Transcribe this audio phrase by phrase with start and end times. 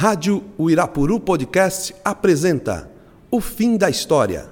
[0.00, 2.88] Rádio Uirapuru Podcast apresenta
[3.32, 4.48] O Fim da História.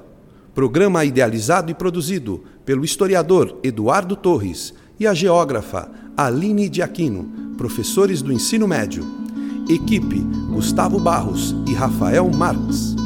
[0.52, 8.22] Programa idealizado e produzido pelo historiador Eduardo Torres e a geógrafa Aline de Aquino, professores
[8.22, 9.06] do ensino médio.
[9.68, 10.18] Equipe
[10.52, 12.96] Gustavo Barros e Rafael Marques.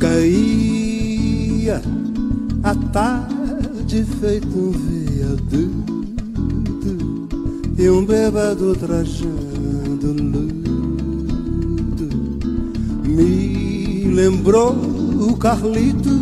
[0.00, 1.80] Caía
[2.64, 6.08] a tarde feito um viaduto
[7.78, 9.57] e um bêbado trajando
[10.06, 10.88] luto.
[13.04, 14.76] Me lembrou
[15.20, 16.14] o Carlitos,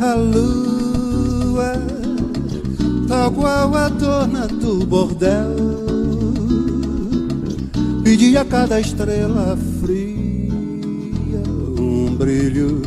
[0.00, 1.72] a lua,
[3.08, 5.56] tal qual a dona do bordel,
[8.02, 11.42] pedi a cada estrela fria
[11.78, 12.82] um brilho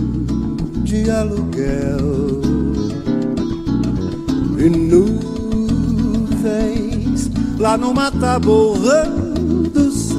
[0.83, 2.37] de aluguel.
[4.59, 5.27] E nuvens
[7.57, 9.33] lá no mataborrão
[9.73, 10.17] do céu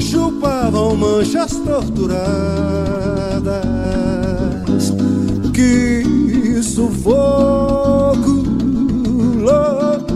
[0.00, 2.22] chupavam manchas torturadas
[5.54, 8.44] que sufoco
[9.36, 10.14] louco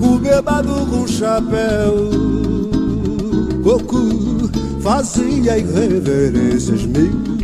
[0.00, 2.10] o bebado com chapéu
[3.62, 4.24] coco
[4.82, 7.34] fazia irreverências mil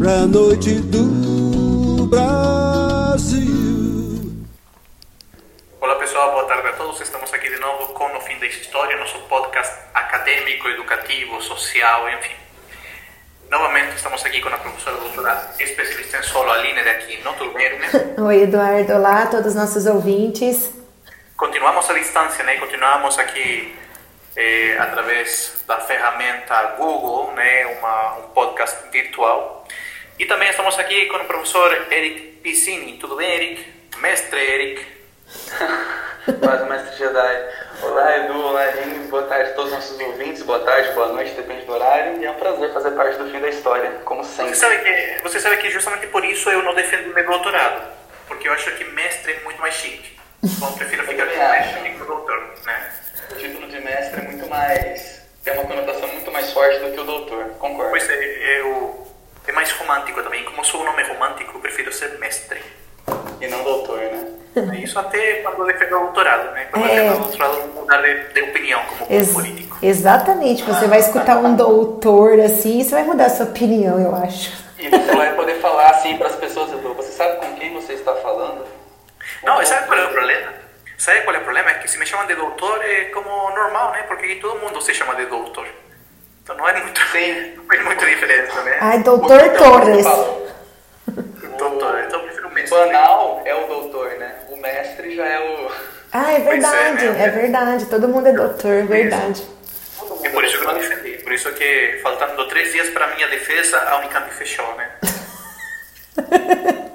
[0.00, 3.52] pra noite do Brasil.
[5.80, 7.00] Olá pessoal, boa tarde a todos.
[7.00, 12.34] Estamos aqui de novo com o Fim da História, nosso podcast acadêmico, educativo, social, enfim.
[13.48, 16.80] Novamente estamos aqui com a professora doutora especialista em solo, Aline
[17.38, 17.86] tudo bem, Aline?
[18.20, 18.94] Oi, Eduardo.
[18.94, 20.74] Olá a todos os nossos ouvintes.
[21.36, 22.56] Continuamos à distância, né?
[22.56, 23.76] Continuamos aqui
[24.34, 27.66] eh, através da ferramenta Google, né?
[27.78, 29.68] Uma, um podcast virtual.
[30.18, 32.98] E também estamos aqui com o professor Eric Piscini.
[32.98, 33.72] Tudo bem, Eric?
[33.98, 34.86] Mestre Eric.
[36.24, 37.48] Paz, mestre Jedi.
[37.82, 39.08] Olá, Edu, olá, Aline.
[39.08, 40.42] Boa tarde a todos os nossos ouvintes.
[40.44, 42.20] Boa tarde, boa noite, depende do horário.
[42.20, 44.54] E é um prazer fazer parte do fim da história, como sempre.
[44.54, 47.90] Você sabe que, você sabe que justamente por isso eu não defendo meu doutorado.
[48.28, 50.16] Porque eu acho que mestre é muito mais chique.
[50.44, 52.92] Então eu prefiro ficar com mestre do que com doutor, né?
[53.28, 55.22] O título de mestre é muito mais.
[55.42, 57.46] tem uma conotação muito mais forte do que o doutor.
[57.58, 57.90] Concordo.
[57.90, 59.08] Pois é, eu,
[59.48, 60.44] é mais romântico também.
[60.44, 62.62] Como sou um nome romântico, eu prefiro ser mestre.
[63.40, 64.28] E não doutor, né?
[64.82, 66.66] Isso até quando eu defendo o doutorado, né?
[66.70, 66.88] Quando É.
[66.88, 69.78] defendo o doutorado, mudar de, de opinião como Ex- político.
[69.82, 70.62] Exatamente.
[70.62, 74.52] Você vai escutar um doutor assim, você vai mudar a sua opinião, eu acho.
[74.78, 76.70] E você vai poder falar assim para as pessoas.
[76.70, 78.64] Você sabe com quem você está falando?
[79.42, 80.52] Não, sabe qual é o problema?
[80.98, 81.70] Sabe qual é o problema?
[81.70, 84.02] É que se me chamam de doutor é como normal, né?
[84.02, 85.66] Porque todo mundo se chama de doutor.
[86.42, 87.54] Então não é muito, Sim.
[87.56, 88.76] não faz muita diferença, né?
[88.80, 90.06] Ai, doutor Torres.
[91.58, 92.20] Doutor, então
[92.62, 92.78] mestre.
[92.78, 94.34] banal é o doutor, né?
[94.50, 95.70] O mestre já é o.
[96.12, 97.24] Ah, é verdade, né?
[97.24, 97.86] é verdade.
[97.86, 99.42] Todo mundo é doutor, é verdade.
[100.24, 101.18] É por isso que eu é não defendi.
[101.22, 104.90] Por isso que, faltando três dias para minha defesa, a Unicamp fechou, né?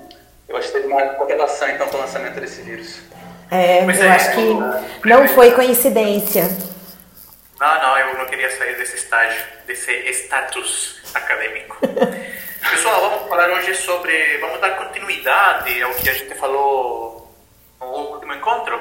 [0.48, 3.00] Eu acho que teve uma correlação então com o lançamento desse vírus.
[3.52, 4.10] É, Pois eu é.
[4.12, 6.44] acho que não foi coincidência.
[7.60, 11.78] Não, não, eu não queria sair desse estágio, desse status acadêmico.
[12.70, 14.38] Pessoal, vamos falar hoje sobre.
[14.40, 17.34] Vamos dar continuidade ao que a gente falou
[17.80, 18.80] no último encontro.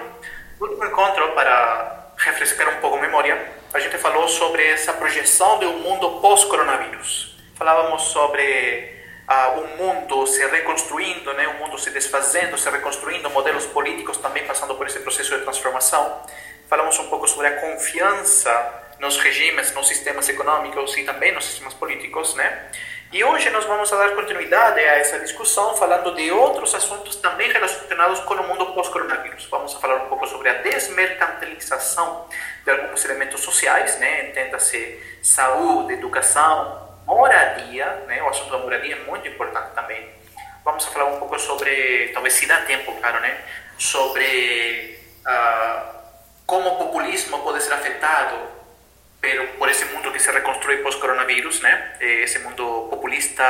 [0.58, 5.60] No último encontro, para refrescar um pouco a memória, a gente falou sobre essa projeção
[5.60, 7.38] de um mundo pós-coronavírus.
[7.54, 8.92] Falávamos sobre
[9.28, 11.46] ah, o mundo se reconstruindo, né?
[11.46, 16.22] o mundo se desfazendo, se reconstruindo, modelos políticos também passando por esse processo de transformação.
[16.68, 21.74] Falamos um pouco sobre a confiança nos regimes, nos sistemas econômicos e também nos sistemas
[21.74, 22.70] políticos, né?
[23.12, 28.18] E hoje nós vamos dar continuidade a essa discussão falando de outros assuntos também relacionados
[28.20, 29.46] com o mundo pós-coronavírus.
[29.48, 32.26] Vamos falar um pouco sobre a desmercantilização
[32.64, 34.30] de alguns elementos sociais, né?
[34.30, 38.20] Entenda-se saúde, educação, moradia, né?
[38.24, 40.10] O assunto da moradia é muito importante também.
[40.64, 43.38] Vamos falar um pouco sobre, talvez se dá tempo, claro, né?
[43.78, 45.94] Sobre ah,
[46.44, 48.36] como o populismo pode ser afetado
[49.20, 51.92] pelo, por esse mundo que se reconstrui pós-coronavírus, né?
[52.00, 53.44] Eh, Esse mundo populista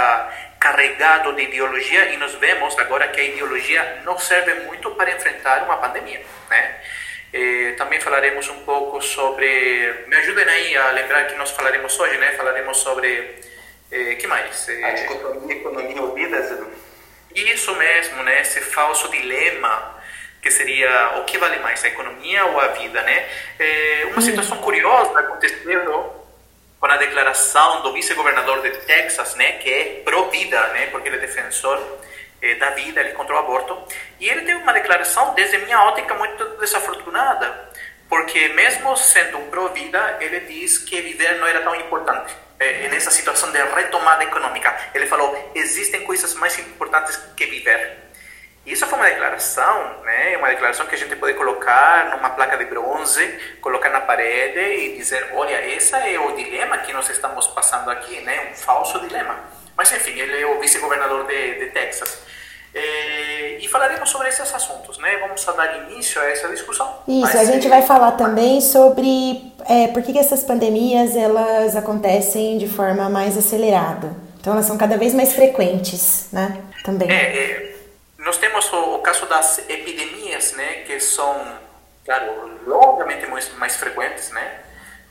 [0.59, 5.65] carregado de ideologia e nós vemos agora que a ideologia não serve muito para enfrentar
[5.65, 6.81] uma pandemia, né?
[7.33, 12.17] Eh, também falaremos um pouco sobre, me ajudem aí a lembrar que nós falaremos hoje,
[12.19, 12.33] né?
[12.33, 13.35] Falaremos sobre,
[13.93, 14.69] eh, que mais?
[14.69, 16.71] Eh, A dicotomia economia ouvidas, Edu.
[17.35, 18.41] isso mesmo, né?
[18.41, 19.96] Esse falso dilema
[20.41, 23.29] que seria o que vale mais, a economia ou a vida, né?
[23.59, 26.17] É, uma situação curiosa aconteceu
[26.79, 31.21] com a declaração do vice-governador de Texas, né, que é pró-vida, né, porque ele é
[31.21, 31.83] defensor
[32.41, 33.77] eh, da vida, ele contra o aborto.
[34.21, 37.71] E ele teve uma declaração, desde minha ótica, muito desafortunada,
[38.09, 42.35] porque mesmo sendo um pró-vida, ele diz que viver não era tão importante.
[42.61, 48.06] Eh, nessa situação de retomada econômica, ele falou: existem coisas mais importantes que viver.
[48.67, 50.37] Isso foi uma declaração, né?
[50.37, 53.25] Uma declaração que a gente pode colocar numa placa de bronze,
[53.61, 58.21] colocar na parede e dizer, olha, esse é o dilema que nós estamos passando aqui,
[58.23, 58.51] né?
[58.51, 59.39] Um falso dilema.
[59.77, 62.19] Mas enfim, ele é o vice-governador de, de Texas.
[62.75, 65.17] É, e falaremos sobre esses assuntos, né?
[65.19, 67.03] Vamos dar início a essa discussão.
[67.07, 71.77] Isso, Mas, a gente vai falar também sobre é, por que, que essas pandemias elas
[71.77, 74.11] acontecem de forma mais acelerada.
[74.41, 76.61] Então elas são cada vez mais frequentes, né?
[76.85, 77.11] Também.
[77.11, 77.76] É, é
[78.27, 81.59] nós temos o, o, caso das epidemias, né, que são,
[82.05, 84.63] claro, longamente mais, mais frequentes, né?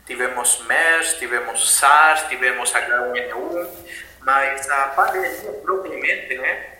[0.06, 3.70] Tivemos MERS, tivemos SARS, tivemos H1N1,
[4.20, 6.74] mas a pandemia propriamente, né,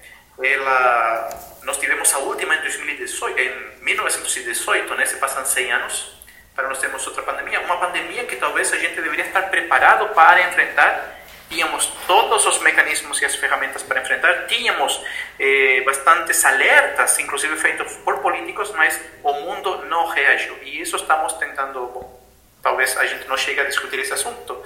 [0.44, 1.30] ela,
[1.64, 6.22] nós tivemos a última em 2018, em 1918, né, se passam 100 anos,
[6.54, 10.42] para nós termos outra pandemia, uma pandemia que talvez a gente deveria estar preparado para
[10.42, 11.18] enfrentar
[11.50, 15.02] tínhamos todos os mecanismos e as ferramentas para enfrentar, tínhamos
[15.40, 20.58] eh, bastantes alertas, inclusive feitos por políticos, mas o mundo não reagiu.
[20.64, 22.22] E isso estamos tentando, bom,
[22.62, 24.62] talvez a gente não chegue a discutir esse assunto,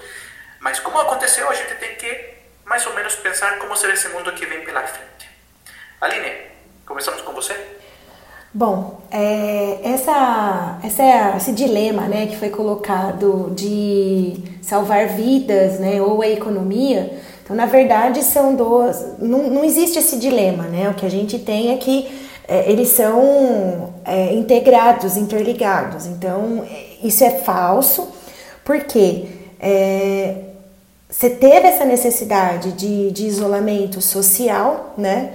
[0.60, 4.32] mas como aconteceu, a gente tem que mais ou menos pensar como será esse mundo
[4.34, 5.30] que vem pela frente.
[6.00, 6.32] Aline,
[6.86, 7.56] começamos com você?
[8.54, 16.22] Bom, é, essa, essa esse dilema né, que foi colocado de salvar vidas né, ou
[16.22, 17.12] a economia,
[17.44, 19.18] então na verdade são duas.
[19.18, 20.88] Não, não existe esse dilema, né?
[20.88, 22.08] O que a gente tem é que
[22.48, 26.06] é, eles são é, integrados, interligados.
[26.06, 26.64] Então
[27.04, 28.08] isso é falso,
[28.64, 29.26] porque
[29.60, 30.36] é,
[31.10, 35.34] você teve essa necessidade de, de isolamento social, né?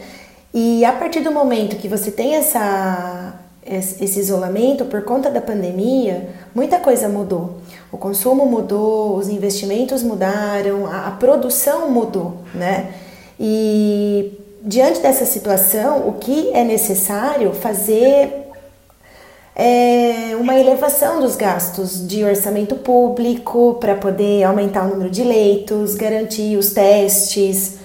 [0.53, 3.35] E a partir do momento que você tem essa,
[3.67, 7.59] esse isolamento por conta da pandemia, muita coisa mudou.
[7.91, 12.93] O consumo mudou, os investimentos mudaram, a, a produção mudou, né?
[13.39, 14.33] E
[14.63, 18.45] diante dessa situação, o que é necessário fazer
[19.57, 25.95] é uma elevação dos gastos de orçamento público para poder aumentar o número de leitos,
[25.95, 27.77] garantir os testes,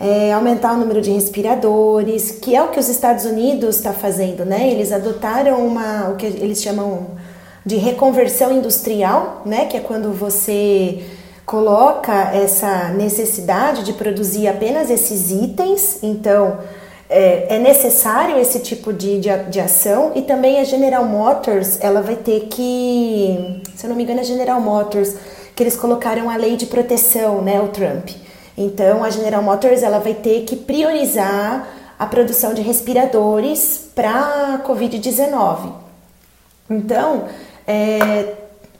[0.00, 4.44] é, aumentar o número de respiradores, que é o que os Estados Unidos está fazendo,
[4.44, 4.70] né?
[4.70, 7.08] Eles adotaram uma, o que eles chamam
[7.66, 9.66] de reconversão industrial, né?
[9.66, 11.02] Que é quando você
[11.44, 16.58] coloca essa necessidade de produzir apenas esses itens, então
[17.08, 22.02] é, é necessário esse tipo de, de, de, ação e também a General Motors, ela
[22.02, 25.14] vai ter que, se eu não me engano, a General Motors,
[25.56, 28.10] que eles colocaram a lei de proteção, né, o Trump.
[28.60, 34.68] Então, a General Motors ela vai ter que priorizar a produção de respiradores para a
[34.68, 35.72] Covid-19.
[36.68, 37.26] Então,
[37.64, 38.34] é,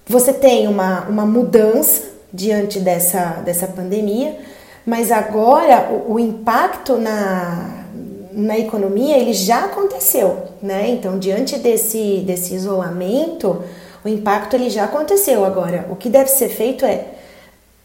[0.04, 4.36] você tem uma, uma mudança diante dessa, dessa pandemia,
[4.84, 7.84] mas agora o, o impacto na,
[8.32, 10.88] na economia ele já aconteceu, né?
[10.88, 13.62] Então, diante desse, desse isolamento,
[14.04, 15.44] o impacto ele já aconteceu.
[15.44, 17.17] Agora, o que deve ser feito é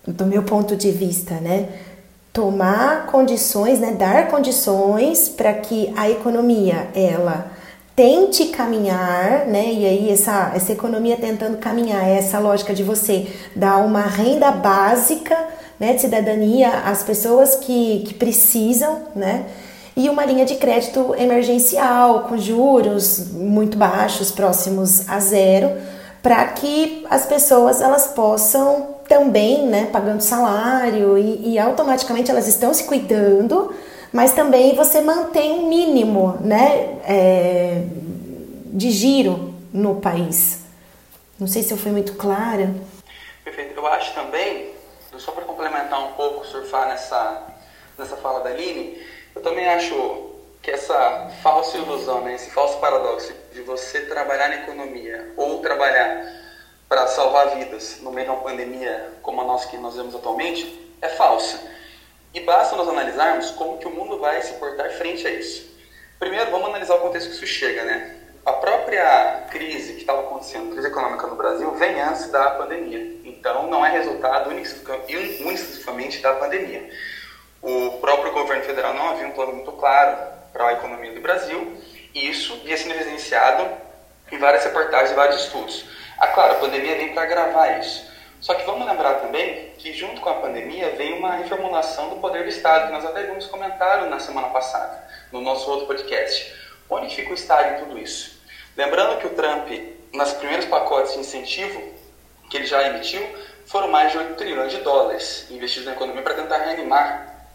[0.07, 1.69] do meu ponto de vista, né?
[2.31, 3.91] Tomar condições, né?
[3.91, 7.51] Dar condições para que a economia ela
[7.95, 9.71] tente caminhar, né?
[9.71, 15.37] E aí essa, essa economia tentando caminhar, essa lógica de você dar uma renda básica,
[15.79, 19.45] né, de cidadania às pessoas que, que precisam, né?
[19.95, 25.71] E uma linha de crédito emergencial com juros muito baixos, próximos a zero,
[26.21, 32.73] para que as pessoas elas possam também, né, pagando salário e, e, automaticamente elas estão
[32.73, 33.73] se cuidando,
[34.11, 37.83] mas também você mantém um mínimo, né, é,
[38.65, 40.61] de giro no país.
[41.39, 42.73] Não sei se eu fui muito clara.
[43.43, 43.77] Perfeito.
[43.77, 44.71] Eu acho também,
[45.17, 47.43] só para complementar um pouco, surfar nessa,
[47.97, 49.01] nessa fala da Aline,
[49.35, 50.31] eu também acho
[50.61, 56.42] que essa falsa ilusão, né, esse falso paradoxo de você trabalhar na economia ou trabalhar
[56.93, 60.95] para salvar vidas no meio de uma pandemia como a nossa que nós vemos atualmente
[61.01, 61.59] é falsa.
[62.31, 65.75] E basta nós analisarmos como que o mundo vai se portar frente a isso.
[66.19, 68.15] Primeiro, vamos analisar o contexto que isso chega, né?
[68.45, 73.17] A própria crise que estava acontecendo, crise econômica no Brasil, vem antes da pandemia.
[73.25, 76.91] Então, não é resultado unicamente da pandemia.
[77.59, 80.15] O próprio governo federal não havia um plano muito claro
[80.51, 81.75] para a economia do Brasil,
[82.13, 83.67] e isso ia sendo evidenciado
[84.31, 86.02] em várias reportagens e vários estudos.
[86.17, 88.11] Ah, claro, a pandemia vem para agravar isso.
[88.39, 92.43] Só que vamos lembrar também que junto com a pandemia veio uma reformulação do poder
[92.43, 95.01] do Estado, que nós até vimos comentário na semana passada,
[95.31, 96.53] no nosso outro podcast.
[96.89, 98.41] Onde fica o Estado em tudo isso?
[98.75, 99.69] Lembrando que o Trump,
[100.13, 101.81] nas primeiros pacotes de incentivo
[102.49, 103.25] que ele já emitiu,
[103.65, 107.47] foram mais de 8 trilhões de dólares investidos na economia para tentar reanimar,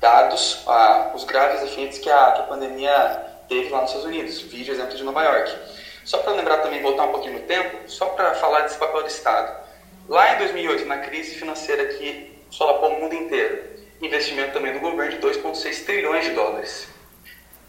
[0.00, 4.40] dados ah, os graves efeitos que a, que a pandemia teve lá nos Estados Unidos.
[4.42, 5.56] Vídeo exemplo de Nova York.
[6.06, 9.08] Só para lembrar também, voltar um pouquinho no tempo, só para falar desse papel do
[9.08, 9.60] Estado.
[10.08, 13.64] Lá em 2008, na crise financeira que solapou o mundo inteiro,
[14.00, 16.86] investimento também do governo de 2,6 trilhões de dólares.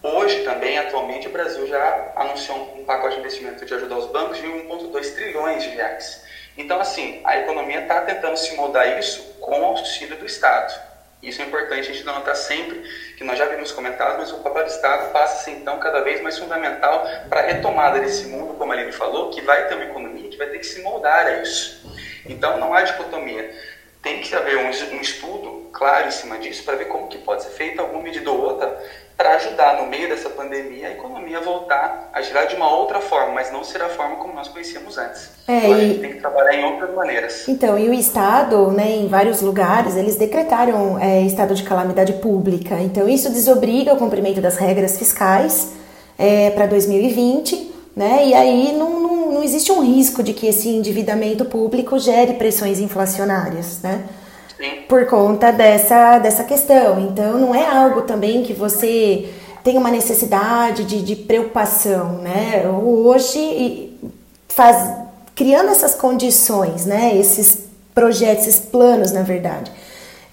[0.03, 4.37] Hoje também, atualmente, o Brasil já anunciou um pacote de investimento de ajudar os bancos
[4.37, 6.23] de 1,2 trilhões de reais.
[6.55, 10.79] Então, assim, a economia está tentando se moldar isso com o auxílio do Estado.
[11.21, 12.79] Isso é importante a gente notar sempre,
[13.17, 16.37] que nós já vimos comentado, mas o papel do Estado passa então, cada vez mais
[16.37, 20.29] fundamental para a retomada desse mundo, como a Aline falou, que vai ter uma economia
[20.29, 21.91] que vai ter que se moldar a isso.
[22.25, 23.51] Então, não há dicotomia.
[24.01, 27.43] Tem que haver um, um estudo claro em cima disso para ver como que pode
[27.43, 28.81] ser feita alguma medida ou outra
[29.17, 33.33] para ajudar no meio dessa pandemia a economia voltar a girar de uma outra forma,
[33.33, 35.31] mas não ser a forma como nós conhecíamos antes.
[35.47, 37.47] É, então, a gente tem que trabalhar em outras maneiras.
[37.47, 42.75] Então, e o Estado, né, em vários lugares, eles decretaram é, estado de calamidade pública.
[42.79, 45.73] Então, isso desobriga o cumprimento das regras fiscais
[46.17, 50.69] é, para 2020, né, e aí não, não, não existe um risco de que esse
[50.69, 54.03] endividamento público gere pressões inflacionárias, né?
[54.87, 56.99] Por conta dessa, dessa questão.
[56.99, 59.29] Então, não é algo também que você
[59.63, 62.67] tem uma necessidade de, de preocupação, né?
[62.69, 63.97] Hoje,
[64.47, 64.91] faz,
[65.35, 67.15] criando essas condições, né?
[67.17, 69.71] Esses projetos, esses planos, na verdade,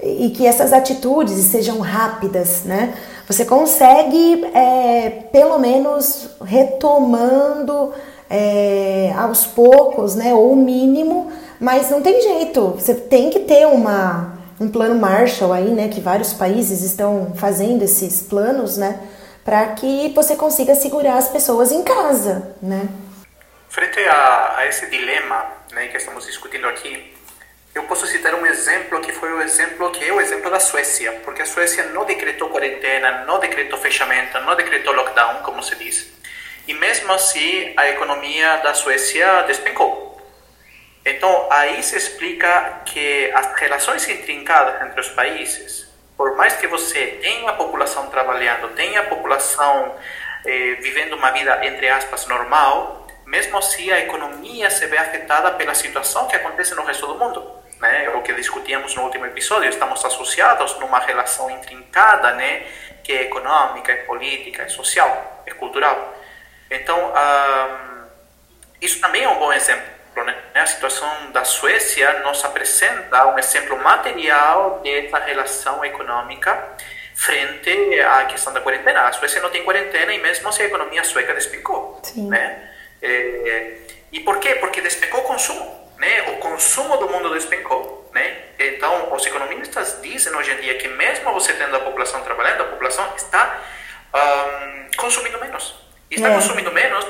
[0.02, 2.94] e que essas atitudes sejam rápidas, né?
[3.26, 7.92] Você consegue, é, pelo menos, retomando
[8.28, 10.32] é, aos poucos, né?
[10.34, 11.30] Ou o mínimo
[11.60, 15.88] mas não tem jeito, você tem que ter uma, um plano Marshall aí, né?
[15.88, 19.00] Que vários países estão fazendo esses planos, né?
[19.44, 22.88] Para que você consiga segurar as pessoas em casa, né?
[23.68, 27.12] Frente a, a esse dilema né, que estamos discutindo aqui,
[27.74, 31.10] eu posso citar um exemplo que foi o exemplo que é o exemplo da Suécia,
[31.24, 36.06] porque a Suécia não decretou quarentena, não decretou fechamento, não decretou lockdown, como se diz.
[36.68, 40.13] E mesmo assim, a economia da Suécia despencou.
[41.04, 47.18] Então, aí se explica que as relações intrincadas entre os países, por mais que você
[47.20, 49.94] tenha a população trabalhando, tenha a população
[50.46, 55.74] eh, vivendo uma vida, entre aspas, normal, mesmo assim a economia se vê afetada pela
[55.74, 57.52] situação que acontece no resto do mundo.
[57.80, 58.08] Né?
[58.14, 62.66] O que discutíamos no último episódio, estamos associados numa relação intrincada, né?
[63.02, 66.14] que é econômica, é política, é social, é cultural.
[66.70, 67.12] Então,
[68.80, 70.36] isso também é um bom exemplo né?
[70.54, 76.76] A situação da Suécia nos apresenta um exemplo material dessa relação econômica
[77.14, 79.08] frente à questão da quarentena.
[79.08, 82.00] A Suécia não tem quarentena e mesmo assim a economia sueca despecou.
[82.16, 82.70] Né?
[83.02, 83.76] É,
[84.12, 84.56] e por quê?
[84.56, 85.92] Porque despecou o consumo.
[85.98, 86.22] Né?
[86.32, 88.10] O consumo do mundo despencou.
[88.12, 88.36] Né?
[88.58, 92.66] Então, os economistas dizem hoje em dia que mesmo você tendo a população trabalhando, a
[92.66, 93.60] população está
[94.14, 95.74] um, consumindo menos.
[96.10, 96.34] E está é.
[96.34, 97.04] consumindo menos,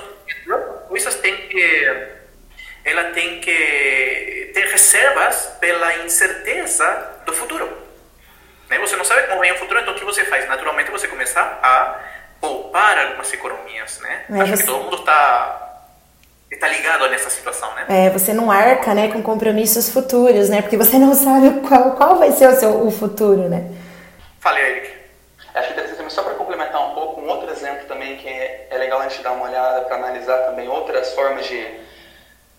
[0.89, 2.24] coisas têm que
[2.85, 7.67] ela tem que ter reservas pela incerteza do futuro.
[8.69, 8.79] Né?
[8.79, 10.47] Você não sabe como vem o futuro, então o que você faz?
[10.49, 12.01] Naturalmente você começa a
[12.41, 14.25] poupar algumas economias, né?
[14.31, 14.63] É, Acho você...
[14.63, 15.61] que todo mundo está
[16.51, 17.87] está ligado nessa situação, né?
[17.89, 20.63] É, você não arca, né, com compromissos futuros, né?
[20.63, 23.71] Porque você não sabe qual, qual vai ser o seu o futuro, né?
[24.39, 24.95] Fale, Eric.
[25.53, 29.01] Acho também, só para complementar um pouco, um outro exemplo também que é, é legal
[29.01, 31.67] a gente dar uma olhada para analisar também outras formas de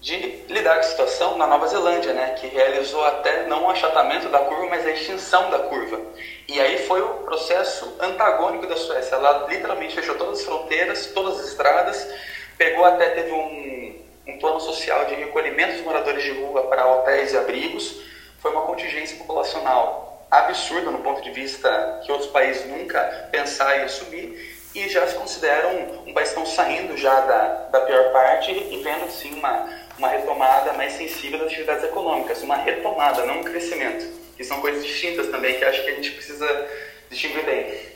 [0.05, 4.29] de lidar com a situação na Nova Zelândia, né, que realizou até não o achatamento
[4.29, 5.99] da curva, mas a extinção da curva.
[6.47, 9.15] E aí foi o processo antagônico da Suécia.
[9.15, 12.07] Ela literalmente fechou todas as fronteiras, todas as estradas,
[12.55, 17.33] pegou até teve um, um plano social de recolhimento dos moradores de rua para hotéis
[17.33, 17.99] e abrigos.
[18.37, 23.85] Foi uma contingência populacional absurda no ponto de vista que outros países nunca pensaram em
[23.85, 28.11] assumir e já se consideram um, um país que estão saindo já da, da pior
[28.11, 33.39] parte e vendo sim uma uma retomada mais sensível das atividades econômicas, uma retomada, não
[33.39, 34.05] um crescimento.
[34.35, 36.69] Que são coisas distintas também que acho que a gente precisa
[37.09, 37.95] distinguir bem.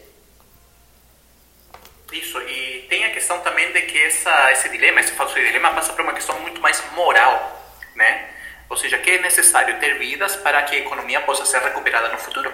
[2.11, 5.93] Isso, e tem a questão também de que essa, esse dilema, esse falso dilema, passa
[5.93, 8.29] por uma questão muito mais moral, né?
[8.67, 12.17] Ou seja, que é necessário ter vidas para que a economia possa ser recuperada no
[12.17, 12.51] futuro.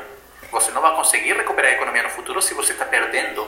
[0.51, 3.43] Você não vai conseguir recuperar a economia no futuro se você está perdendo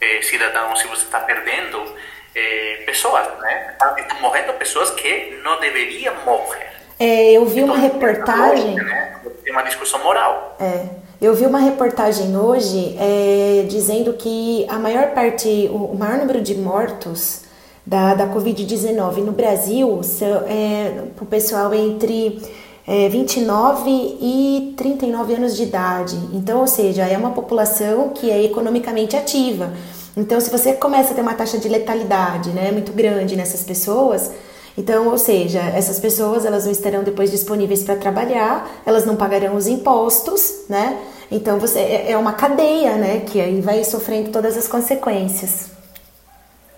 [0.00, 1.94] eh, cidadãos, se você está perdendo
[2.34, 3.76] eh, pessoas, né?
[3.98, 6.66] Estão morrendo pessoas que não deveriam morrer.
[6.98, 8.74] É, eu vi então, uma reportagem.
[8.74, 9.16] Né?
[9.44, 10.56] Tem uma discussão moral.
[10.60, 10.86] É.
[11.20, 16.54] Eu vi uma reportagem hoje é, dizendo que a maior parte, o maior número de
[16.54, 17.42] mortos
[17.86, 22.42] da, da Covid-19 no Brasil são é, o pessoal entre
[22.86, 26.16] é, 29 e 39 anos de idade.
[26.32, 29.72] Então, ou seja, é uma população que é economicamente ativa.
[30.16, 34.30] Então, se você começa a ter uma taxa de letalidade né, muito grande nessas pessoas,
[34.78, 39.56] então, ou seja, essas pessoas elas não estarão depois disponíveis para trabalhar, elas não pagarão
[39.56, 40.98] os impostos, né?
[41.30, 43.20] Então você é, é uma cadeia, né?
[43.20, 45.75] Que aí vai sofrendo todas as consequências.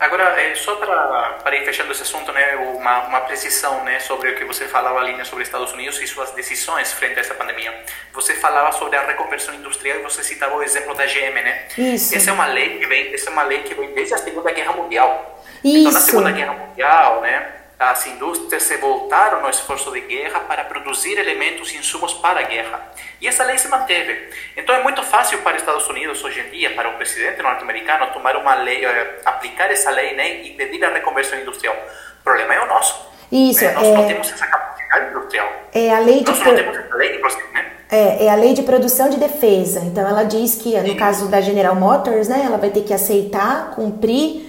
[0.01, 4.31] Agora, é, só para, para ir fechando esse assunto, né, uma, uma precisão né, sobre
[4.31, 7.35] o que você falava ali né, sobre Estados Unidos e suas decisões frente a essa
[7.35, 7.75] pandemia.
[8.13, 11.65] Você falava sobre a reconversão industrial e você citava o exemplo da GM, né?
[11.77, 12.15] Isso.
[12.15, 14.53] Essa é uma lei que vem, essa é uma lei que vem desde a Segunda
[14.53, 15.45] Guerra Mundial.
[15.65, 15.79] Isso.
[15.79, 20.65] Então, na Segunda Guerra Mundial, né, as indústrias se voltaram no esforço de guerra para
[20.65, 22.91] produzir elementos e insumos para a guerra.
[23.21, 24.31] E essa lei se manteve.
[24.57, 28.13] Então é muito fácil para os Estados Unidos hoje em dia, para o presidente norte-americano,
[28.13, 31.77] tomar uma lei, eh, aplicar essa lei né, e pedir a reconversão industrial.
[32.21, 33.09] O problema é o nosso.
[33.31, 33.93] Isso, é, nós é...
[33.93, 35.49] não temos essa capacidade industrial.
[35.73, 37.73] É a lei de nós não temos essa lei de né?
[37.91, 39.81] É, é a lei de produção de defesa.
[39.81, 40.97] Então ela diz que, no Sim.
[40.97, 44.48] caso da General Motors, né, ela vai ter que aceitar, cumprir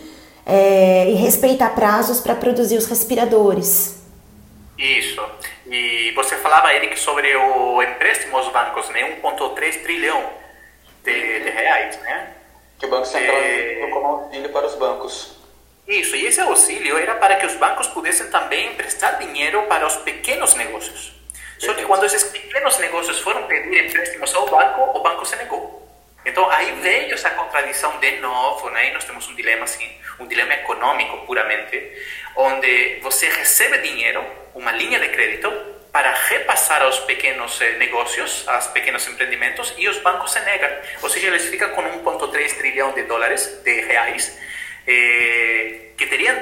[0.50, 4.02] é, e respeitar prazos para produzir os respiradores.
[4.78, 5.22] Isso.
[5.68, 9.20] E você falava, Eric, sobre o empréstimo aos bancos, né?
[9.22, 10.30] 1,3 trilhão
[11.04, 12.34] de, de, reais, né?
[12.80, 13.88] Que o Banco Central é...
[13.92, 15.38] como auxílio para os bancos.
[15.88, 19.98] Isso, e esse auxílio era para que os bancos pudessem também emprestar dinheiro para os
[19.98, 21.14] pequenos negócios.
[21.58, 25.79] Só que quando esses pequenos negócios foram pedir empréstimos ao banco, o banco se negou.
[26.30, 28.90] Então aí veio essa contradição de novo, né?
[28.90, 31.92] E nós temos um dilema assim, um dilema econômico puramente,
[32.36, 35.52] onde você recebe dinheiro, uma linha de crédito,
[35.92, 40.70] para repassar aos pequenos eh, negócios, aos pequenos empreendimentos, e os bancos se negam.
[41.02, 44.38] Ou seja, eles ficam com 1,3 trilhão de dólares, de reais,
[44.86, 46.36] eh, que teriam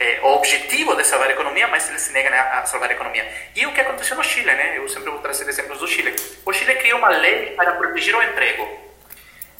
[0.00, 2.92] eh, o objetivo de salvar a economia, mas eles se negam a, a, salvar a
[2.92, 3.24] economia.
[3.54, 4.76] E o que aconteceu no Chile, né?
[4.76, 6.12] Eu sempre vou trazer exemplos do Chile.
[6.44, 8.91] O Chile criou uma lei para proteger o emprego.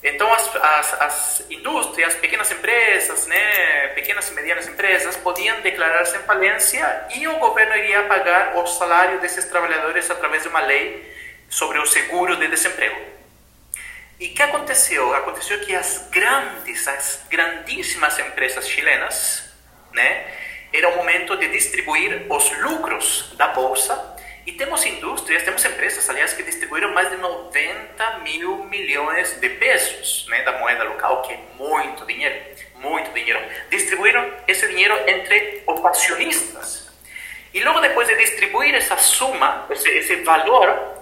[0.02, 6.22] Então, as, as, as, indústrias, pequenas empresas, né, pequenas e medianas empresas, podiam declarar-se em
[6.22, 11.08] falência e o governo iria pagar o salário desses trabalhadores através de uma lei
[11.48, 13.00] sobre o seguro de desemprego.
[14.18, 15.14] E o que aconteceu?
[15.14, 19.52] Aconteceu que as grandes, as grandíssimas empresas chilenas,
[19.92, 20.26] né,
[20.72, 24.11] era o momento de distribuir os lucros da bolsa
[24.44, 30.26] e temos indústrias, temos empresas, aliás, que distribuíram mais de 90 mil milhões de pesos
[30.28, 32.34] né, da moeda local, que é muito dinheiro,
[32.76, 33.40] muito dinheiro.
[33.70, 36.90] Distribuíram esse dinheiro entre os acionistas.
[37.54, 40.92] E logo depois de distribuir essa suma, esse, esse valor,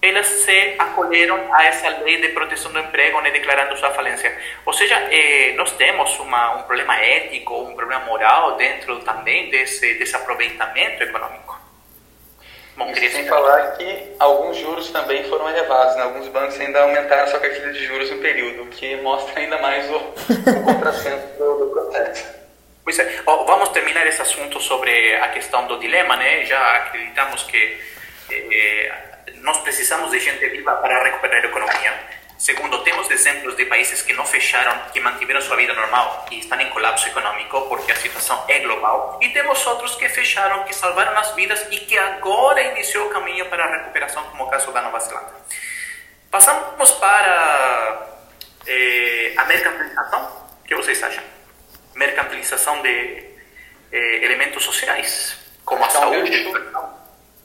[0.00, 4.36] elas se acolheram a essa lei de proteção do emprego, né, declarando sua falência.
[4.66, 9.94] Ou seja, eh, nós temos uma, um problema ético, um problema moral dentro também desse,
[9.94, 11.61] desse aproveitamento econômico.
[12.76, 16.02] Bom, sem falar que alguns juros também foram elevados, né?
[16.02, 19.90] alguns bancos ainda aumentaram sua cartilha de juros no período, o que mostra ainda mais
[19.90, 22.42] o, o contrassenso do, do processo.
[22.82, 26.44] Pois é, vamos terminar esse assunto sobre a questão do dilema, né?
[26.46, 27.78] Já acreditamos que
[28.30, 28.92] eh,
[29.42, 32.21] nós precisamos de gente viva para recuperar a economia.
[32.42, 36.60] Segundo, temos exemplos de países que não fecharam, que mantiveram sua vida normal e estão
[36.60, 39.20] em colapso econômico porque a situação é global.
[39.22, 43.48] E temos outros que fecharam, que salvaram as vidas e que agora iniciou o caminho
[43.48, 45.34] para a recuperação, como o caso da Nova Zelândia.
[46.32, 48.08] Passamos para
[48.66, 50.48] eh, a mercantilização.
[50.64, 51.22] O que vocês acham?
[51.94, 53.24] Mercantilização de
[53.92, 56.52] eh, elementos sociais, como a saúde.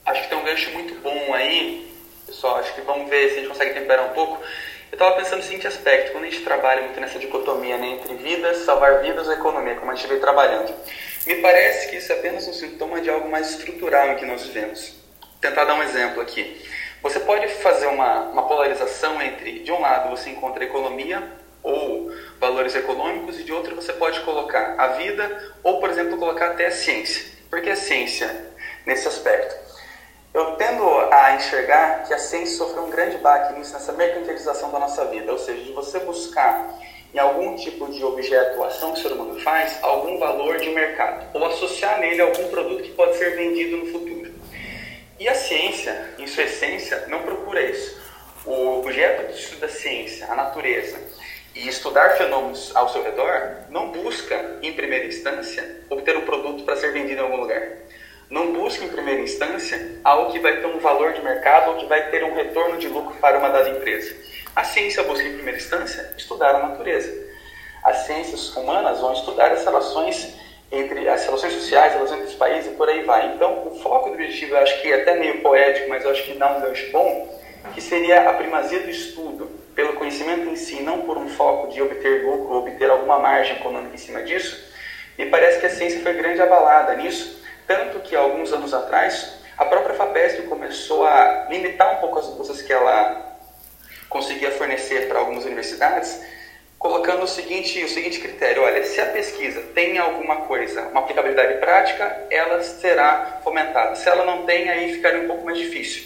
[0.08, 2.58] acho que tem um gancho muito bom aí, pessoal.
[2.58, 4.44] Acho que vamos ver se a gente consegue temperar um pouco
[4.92, 8.16] eu estava pensando no seguinte aspecto, quando a gente trabalha muito nessa dicotomia né, entre
[8.16, 10.74] vidas, salvar vidas e economia, como a gente veio trabalhando,
[11.26, 14.44] me parece que isso é apenas um sintoma de algo mais estrutural em que nós
[14.44, 14.96] vivemos.
[15.20, 16.66] Vou tentar dar um exemplo aqui.
[17.04, 21.22] Você pode fazer uma, uma polarização entre, de um lado, você encontra economia
[21.62, 26.52] ou valores econômicos, e de outro, você pode colocar a vida ou, por exemplo, colocar
[26.52, 27.26] até a ciência.
[27.50, 28.54] Por que a ciência
[28.86, 29.67] nesse aspecto?
[30.38, 34.78] Eu tendo a enxergar que a ciência sofreu um grande baque nisso, nessa mercantilização da
[34.78, 36.78] nossa vida, ou seja, de você buscar
[37.14, 40.70] em algum tipo de objeto ou ação que o ser humano faz algum valor de
[40.70, 44.32] mercado, ou associar nele algum produto que pode ser vendido no futuro.
[45.20, 48.00] E a ciência, em sua essência, não procura isso.
[48.46, 51.00] O objeto de estudo da ciência, a natureza,
[51.56, 56.76] e estudar fenômenos ao seu redor, não busca, em primeira instância, obter um produto para
[56.76, 57.88] ser vendido em algum lugar
[58.30, 61.86] Não busca em primeira instância algo que vai ter um valor de mercado ou que
[61.86, 64.14] vai ter um retorno de lucro para uma dada empresa.
[64.54, 67.10] A ciência busca em primeira instância estudar a natureza.
[67.84, 70.36] As ciências humanas vão estudar as relações
[70.70, 73.34] entre as relações sociais, as relações entre os países e por aí vai.
[73.34, 76.24] Então, o foco do objetivo, eu acho que é até meio poético, mas eu acho
[76.24, 77.40] que dá um gancho bom,
[77.74, 81.82] que seria a primazia do estudo pelo conhecimento em si, não por um foco de
[81.82, 84.68] obter lucro obter alguma margem econômica em cima disso.
[85.18, 87.37] E parece que a ciência foi grande abalada nisso,
[87.68, 92.62] tanto que alguns anos atrás a própria FAPESP começou a limitar um pouco as bolsas
[92.62, 93.36] que ela
[94.08, 96.22] conseguia fornecer para algumas universidades,
[96.80, 101.56] colocando o seguinte, o seguinte critério: olha, se a pesquisa tem alguma coisa, uma aplicabilidade
[101.60, 103.96] prática, ela será fomentada.
[103.96, 106.04] Se ela não tem, aí ficaria um pouco mais difícil.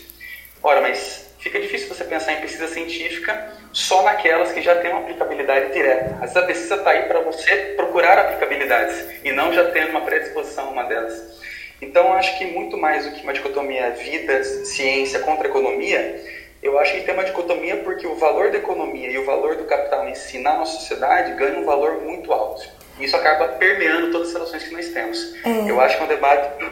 [0.64, 5.02] Ora, mas fica difícil você pensar em pesquisa científica só naquelas que já têm uma
[5.02, 6.16] aplicabilidade direta.
[6.16, 10.02] Às vezes a pesquisa está aí para você procurar aplicabilidades e não já tendo uma
[10.02, 11.42] predisposição a uma delas.
[11.82, 16.24] Então, acho que muito mais do que uma dicotomia vida, ciência contra economia,
[16.62, 19.64] eu acho que tem uma dicotomia porque o valor da economia e o valor do
[19.64, 22.70] capital em si na nossa sociedade ganha um valor muito alto.
[23.00, 25.34] E isso acaba permeando todas as relações que nós temos.
[25.44, 25.70] É.
[25.70, 26.64] Eu acho que é um debate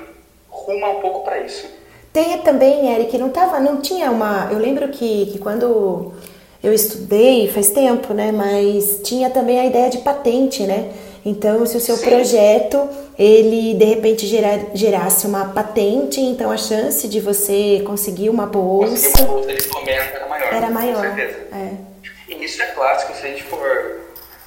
[0.48, 1.68] ruma um pouco para isso.
[2.14, 4.50] Tem também, Eric, não tava, não tinha uma.
[4.52, 6.14] Eu lembro que, que quando
[6.62, 8.32] eu estudei faz tempo, né?
[8.32, 10.92] Mas tinha também a ideia de patente, né?
[11.26, 12.10] Então, se o seu Sim.
[12.10, 18.46] projeto ele de repente gerar, gerasse uma patente, então a chance de você conseguir uma
[18.46, 18.92] bolsa.
[18.92, 20.54] Conseguir uma bolsa nesse momento era maior.
[20.54, 21.10] Era maior.
[21.10, 21.48] Com certeza.
[21.52, 21.90] É.
[22.30, 24.00] E isso é clássico, se a gente for.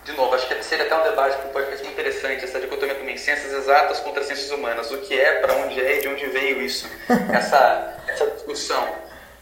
[0.05, 3.17] De novo, acho que seria até um debate que pode ser interessante, essa dicotomia também,
[3.17, 4.91] ciências exatas contra ciências humanas.
[4.91, 6.89] O que é, para onde é e de onde veio isso.
[7.33, 8.89] essa, essa discussão.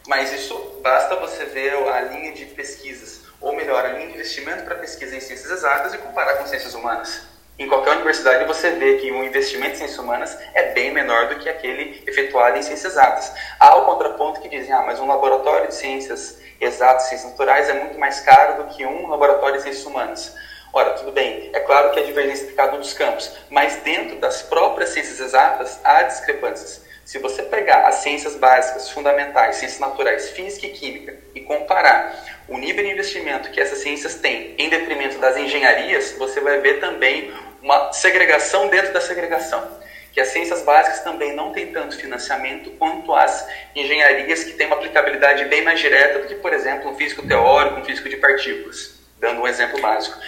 [0.08, 4.64] Mas isso basta você ver a linha de pesquisas, ou melhor, a linha de investimento
[4.64, 8.96] para pesquisa em ciências exatas e comparar com ciências humanas em qualquer universidade você vê
[8.96, 12.94] que o investimento em ciências humanas é bem menor do que aquele efetuado em ciências
[12.94, 13.34] exatas.
[13.58, 17.74] Há o contraponto que dizem, ah, mas um laboratório de ciências exatas, ciências naturais é
[17.74, 20.34] muito mais caro do que um laboratório de ciências humanas.
[20.72, 24.16] Ora, tudo bem, é claro que há divergência entre cada um dos campos, mas dentro
[24.16, 26.80] das próprias ciências exatas há discrepâncias.
[27.04, 32.58] Se você pegar as ciências básicas, fundamentais, ciências naturais, física e química, e comparar o
[32.58, 37.32] nível de investimento que essas ciências têm em detrimento das engenharias, você vai ver também
[37.62, 39.80] uma segregação dentro da segregação.
[40.12, 44.74] Que as ciências básicas também não têm tanto financiamento quanto as engenharias que têm uma
[44.74, 48.98] aplicabilidade bem mais direta do que, por exemplo, um físico teórico, um físico de partículas,
[49.20, 50.18] dando um exemplo básico.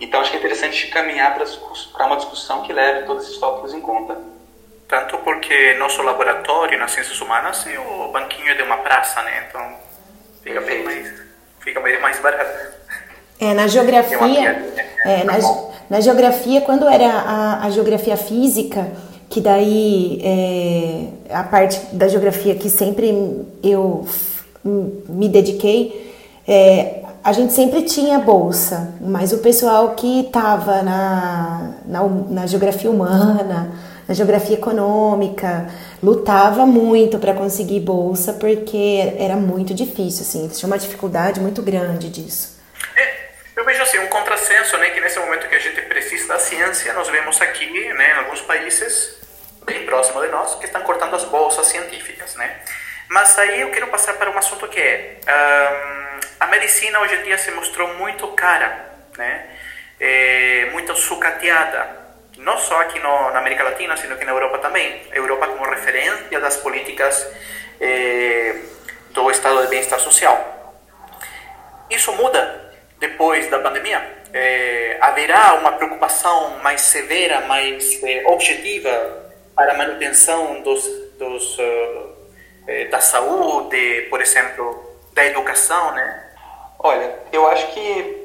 [0.00, 3.80] Então, acho que é interessante caminhar para uma discussão que leve todos esses tópicos em
[3.82, 4.18] conta.
[4.88, 9.46] Tanto porque nosso laboratório nas ciências humanas é o banquinho de uma praça, né?
[9.48, 9.78] Então,
[10.42, 11.21] fica bem mais,
[11.62, 12.72] fica bem mais barato.
[13.40, 14.64] É, na geografia,
[15.04, 15.38] é, na,
[15.90, 18.88] na, geografia, quando era a, a geografia física,
[19.28, 24.06] que daí é, a parte da geografia que sempre eu
[24.64, 26.12] me dediquei,
[26.46, 32.90] é, a gente sempre tinha bolsa, mas o pessoal que estava na, na, na, geografia
[32.90, 33.72] humana,
[34.06, 35.68] na geografia econômica,
[36.02, 42.10] lutava muito para conseguir bolsa porque era muito difícil, assim, tinha uma dificuldade muito grande
[42.10, 42.60] disso.
[43.54, 46.92] Eu vejo assim um contrassenso, né, que nesse momento que a gente precisa da ciência,
[46.94, 49.20] nós vemos aqui, né, em alguns países
[49.64, 52.56] bem próximos de nós, que estão cortando as bolsas científicas, né.
[53.08, 57.22] Mas aí eu quero passar para um assunto que é um, a medicina hoje em
[57.22, 59.46] dia se mostrou muito cara, né,
[60.00, 62.01] é, muito sucateada,
[62.42, 65.02] não só aqui no, na América Latina, sino que na Europa também.
[65.10, 67.26] A Europa como referência das políticas
[67.80, 68.54] é,
[69.10, 70.74] do estado de bem-estar social.
[71.90, 74.22] Isso muda depois da pandemia?
[74.32, 79.22] É, haverá uma preocupação mais severa, mais é, objetiva
[79.54, 80.84] para a manutenção dos,
[81.18, 86.30] dos, uh, da saúde, por exemplo, da educação, né?
[86.78, 88.21] Olha, eu acho que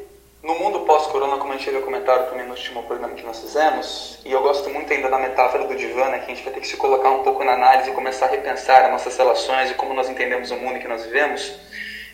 [0.47, 4.17] no mundo pós-corona, como a gente havia comentado também no último programa que nós fizemos,
[4.23, 6.62] e eu gosto muito ainda da metáfora do divã, né, que a gente vai ter
[6.62, 9.73] que se colocar um pouco na análise e começar a repensar as nossas relações e
[9.73, 11.53] como nós entendemos o mundo que nós vivemos,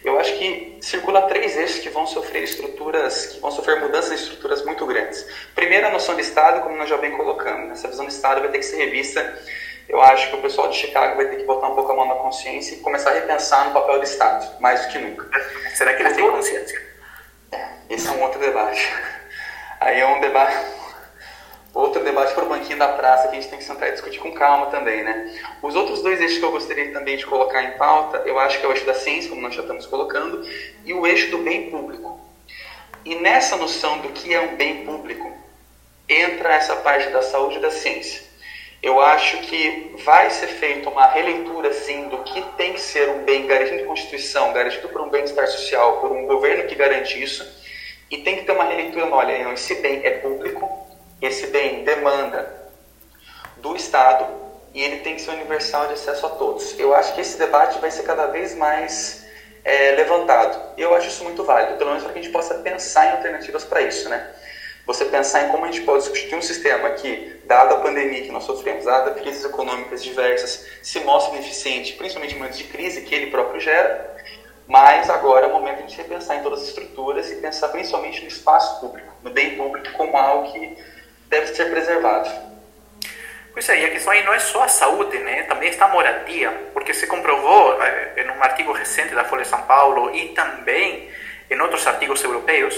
[0.04, 4.16] eu acho que circula três eixos que vão sofrer estruturas, que vão sofrer mudanças em
[4.16, 5.24] estruturas muito grandes.
[5.54, 7.72] Primeiro, a noção de Estado, como nós já bem colocamos.
[7.72, 9.42] Essa visão de Estado vai ter que ser revista.
[9.88, 12.06] Eu acho que o pessoal de Chicago vai ter que botar um pouco a mão
[12.08, 15.30] na consciência e começar a repensar no papel do Estado, mais do que nunca.
[15.76, 16.93] Será que eles têm consciência?
[17.90, 18.92] Esse é um outro debate.
[19.80, 20.84] Aí é um debate
[21.74, 24.20] outro debate para o banquinho da praça que a gente tem que sentar e discutir
[24.20, 25.34] com calma também, né?
[25.62, 28.66] Os outros dois eixos que eu gostaria também de colocar em pauta, eu acho que
[28.66, 30.48] é o eixo da ciência, como nós já estamos colocando,
[30.86, 32.20] e o eixo do bem público.
[33.04, 35.32] E nessa noção do que é um bem público,
[36.08, 38.22] entra essa parte da saúde e da ciência.
[38.84, 43.24] Eu acho que vai ser feita uma releitura, sim, do que tem que ser um
[43.24, 47.50] bem garantido em Constituição, garantido por um bem-estar social, por um governo que garante isso,
[48.12, 50.70] e tem que ter uma releitura, olha, esse bem é público,
[51.22, 52.70] esse bem demanda
[53.56, 54.28] do Estado
[54.74, 56.78] e ele tem que ser universal de acesso a todos.
[56.78, 59.26] Eu acho que esse debate vai ser cada vez mais
[59.64, 60.60] é, levantado.
[60.78, 63.12] E eu acho isso muito válido, pelo menos para que a gente possa pensar em
[63.12, 64.30] alternativas para isso, né?
[64.86, 68.32] Você pensar em como a gente pode substituir um sistema que, dada a pandemia que
[68.32, 73.16] nós sofremos, dada crises econômicas diversas, se mostra ineficiente, principalmente em momentos de crise que
[73.16, 74.14] ele próprio gera,
[74.68, 77.70] mas agora é o momento de a gente repensar em todas as estruturas e pensar
[77.70, 80.78] principalmente no espaço público, no bem público como algo que
[81.30, 82.30] deve ser preservado.
[83.54, 85.44] Pois é, e a questão aí não é só a saúde, né?
[85.44, 89.48] Também está a moradia, porque se comprovou eh, em um artigo recente da Folha de
[89.48, 91.08] São Paulo e também
[91.50, 92.76] em outros artigos europeus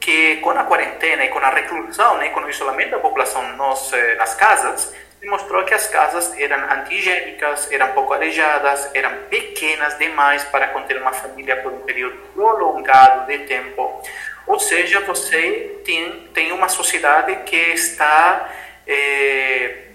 [0.00, 3.92] que com a quarentena e com a reclusão, né, com o isolamento da população nos,
[3.92, 10.44] eh, nas casas, demonstrou que as casas eram antigênicas, eram pouco arejadas, eram pequenas demais
[10.44, 14.02] para conter uma família por um período prolongado de tempo.
[14.46, 18.48] Ou seja, você tem, tem uma sociedade que está,
[18.86, 19.88] eh,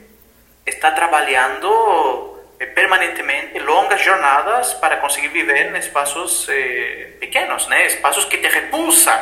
[0.65, 7.87] está trabalhando eh, permanentemente longas jornadas para conseguir viver em espaços eh, pequenos, né?
[7.87, 9.17] espaços que te repulsam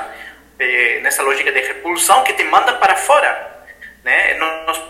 [1.01, 3.65] nessa lógica de repulsão que te manda para fora,
[4.03, 4.35] né?
[4.35, 4.81] Nos,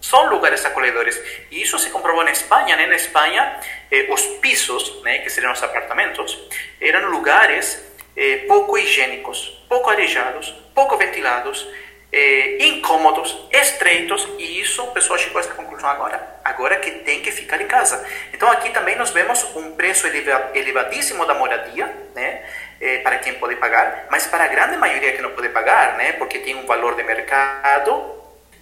[0.00, 1.20] são lugares acolhedores.
[1.50, 2.86] E isso se comprovou na Espanha, né?
[2.86, 6.36] Na Espanha, eh, os pisos, né, que seriam os apartamentos,
[6.80, 7.80] eram lugares
[8.16, 11.66] eh, pouco higiênicos, pouco arejados, pouco ventilados,
[12.12, 16.40] eh, incômodos, estreitos, e isso o pessoal chegou a essa conclusão agora.
[16.44, 18.04] Agora que tem que ficar em casa.
[18.34, 20.08] Então aqui também nós vemos um preço
[20.54, 22.42] elevadíssimo da moradia, né?
[22.80, 26.12] Eh, para quem pode pagar, mas para a grande maioria que não pode pagar, né?
[26.12, 27.92] Porque tem um valor de mercado,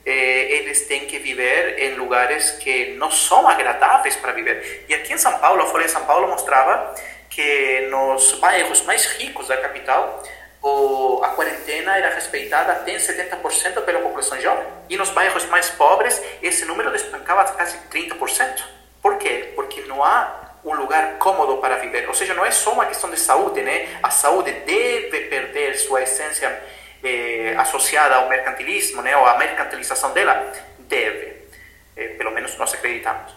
[0.04, 4.86] eh, eles têm que viver em lugares que não são agradáveis para viver.
[4.88, 6.96] E aqui em São Paulo, a Folha de São Paulo mostrava
[7.30, 10.20] que nos bairros mais ricos da capital
[10.60, 14.66] o, a quarentena era respeitada até 70% pela população jovem.
[14.88, 18.64] E nos bairros mais pobres, esse número despencava quase 30%.
[19.00, 19.52] Por quê?
[19.54, 22.06] Porque não há um lugar cômodo para viver.
[22.08, 23.98] Ou seja, não é só uma questão de saúde, né?
[24.02, 26.62] A saúde deve perder sua essência
[27.02, 29.16] eh, associada ao mercantilismo, né?
[29.16, 30.52] Ou à mercantilização dela.
[30.80, 31.48] Deve.
[31.96, 33.34] Eh, pelo menos nós acreditamos.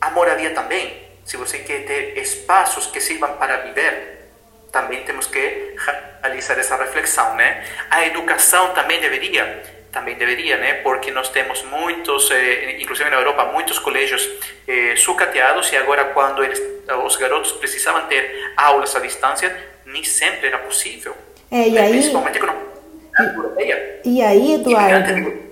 [0.00, 1.08] A moradia também.
[1.24, 4.30] Se você quer ter espaços que sirvam para viver,
[4.72, 5.76] também temos que
[6.22, 7.64] realizar essa reflexão, né?
[7.90, 9.62] A educação também deveria,
[9.98, 10.74] também deveria, né?
[10.74, 14.28] Porque nós temos muitos, eh, inclusive na Europa, muitos colégios
[14.66, 16.62] eh, sucateados e agora quando eles,
[17.04, 21.14] os garotos precisavam ter aulas à distância, nem sempre era possível.
[21.50, 21.80] É, e né?
[21.80, 21.90] aí...
[21.90, 24.00] Principalmente a europeia.
[24.04, 25.48] E aí, Eduardo...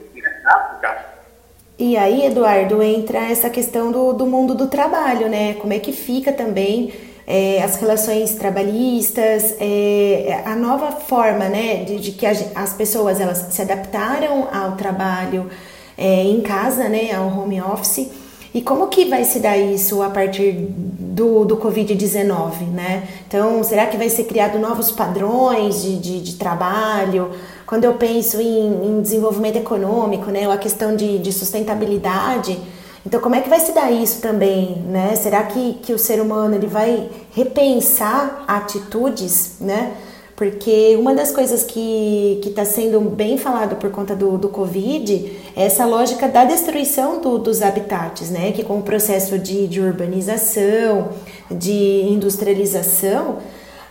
[1.79, 5.55] E aí, Eduardo, entra essa questão do, do mundo do trabalho, né?
[5.61, 6.95] Como é que fica também
[7.27, 13.21] é, as relações trabalhistas, é, a nova forma né, de, de que a, as pessoas
[13.21, 15.51] elas se adaptaram ao trabalho
[15.99, 18.09] é, em casa, né, ao home office.
[18.55, 23.07] E como que vai se dar isso a partir do, do Covid-19, né?
[23.29, 27.33] Então, será que vai ser criado novos padrões de, de, de trabalho?
[27.67, 32.59] Quando eu penso em, em, desenvolvimento econômico, né, ou a questão de, de sustentabilidade,
[33.07, 35.15] então, como é que vai se dar isso também, né?
[35.15, 39.93] Será que, que o ser humano ele vai repensar atitudes, né?
[40.35, 45.67] Porque uma das coisas que está sendo bem falado por conta do, do Covid é
[45.67, 48.51] essa lógica da destruição do, dos habitats, né?
[48.51, 51.11] Que com o processo de, de urbanização,
[51.49, 53.37] de industrialização,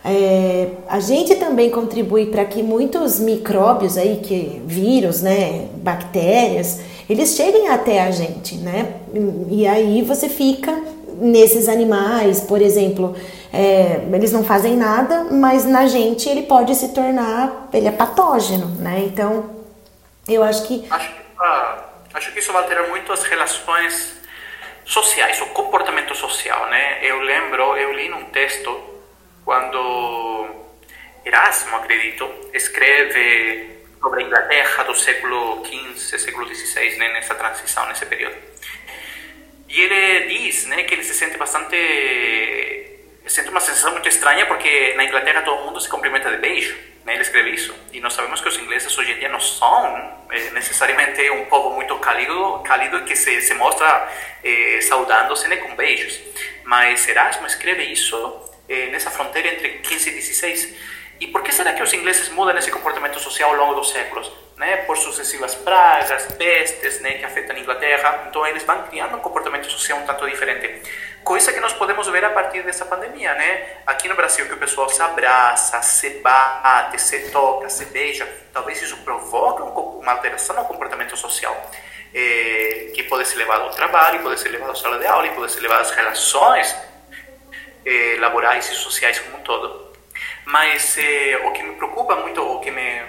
[0.04, 7.36] é, a gente também contribui para que muitos micróbios aí, que vírus, né, bactérias, eles
[7.36, 9.00] cheguem até a gente, né?
[9.50, 10.72] E aí você fica
[11.18, 13.16] nesses animais, por exemplo,
[13.52, 18.66] é, eles não fazem nada, mas na gente ele pode se tornar, ele é patógeno,
[18.80, 19.04] né?
[19.06, 19.50] Então,
[20.28, 20.84] eu acho que...
[20.90, 24.14] Acho, ah, acho que isso vai alterar muito as relações
[24.84, 26.98] sociais, o comportamento social, né?
[27.02, 28.78] Eu lembro, eu li num texto
[29.44, 30.46] quando
[31.24, 38.06] Erasmo, acredito, escreve sobre a Inglaterra do século XV, século XVI, né, nessa transição, nesse
[38.06, 38.36] período.
[39.68, 41.76] E ele diz né, que ele se sente bastante.
[43.26, 46.76] sente uma sensação muito estranha porque na Inglaterra todo mundo se cumprimenta de beijo.
[47.04, 47.74] Né, ele escreve isso.
[47.92, 51.70] E nós sabemos que os ingleses hoje em dia não são eh, necessariamente um povo
[51.70, 54.08] muito cálido, cálido que se, se mostra
[54.42, 56.20] eh, saudando-se né, com beijos.
[56.64, 58.16] Mas Erasmo escreve isso
[58.68, 60.76] eh, nessa fronteira entre 15 e 16
[61.20, 64.30] e por que será que os ingleses mudam esse comportamento social ao longo dos séculos?
[64.56, 68.26] né, por sucessivas pragas, pestes, né, que afetam a Inglaterra.
[68.28, 70.82] Então eles vão criando um comportamento social um tanto diferente.
[71.22, 73.78] Coisa que nós podemos ver a partir dessa pandemia, né?
[73.86, 78.80] Aqui no Brasil que o pessoal se abraça, se bate, se toca, se beija, talvez
[78.80, 81.70] isso provoque uma alteração no comportamento social.
[82.14, 85.52] Eh, que pode ser levado ao trabalho, pode ser levado à sala de aula, pode
[85.52, 86.74] ser levado às relações
[87.84, 89.85] eh, laborais e sociais como um todo.
[90.46, 93.02] Mas eh, o que me preocupa muito, o que me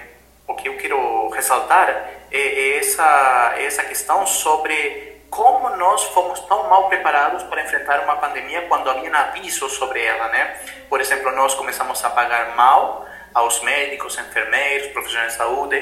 [0.47, 1.87] o que eu quero ressaltar
[2.31, 8.15] é, é essa essa questão sobre como nós fomos tão mal preparados para enfrentar uma
[8.15, 10.57] pandemia quando havia avisos sobre ela, né?
[10.89, 15.75] Por exemplo, nós começamos a pagar mal aos médicos, enfermeiros, profissionais de saúde,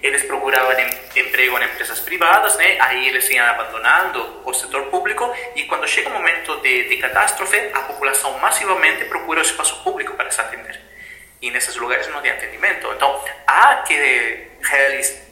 [0.00, 0.76] eles procuravam
[1.16, 2.76] emprego em empresas privadas, né?
[2.78, 7.58] Aí eles iam abandonando o setor público e quando chega o momento de, de catástrofe,
[7.74, 10.89] a população massivamente procura o espaço público para se atender
[11.40, 12.86] e nesses lugares não tem atendimento.
[12.92, 15.30] Então, há que realizar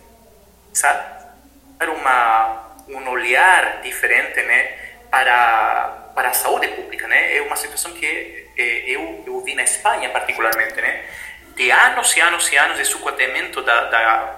[1.81, 4.79] uma, um olhar diferente né,
[5.11, 7.07] para, para a saúde pública.
[7.07, 7.37] Né?
[7.37, 11.05] É uma situação que eh, eu, eu vi na Espanha, particularmente, né?
[11.55, 14.37] de anos e anos e anos de sucateamento da, da,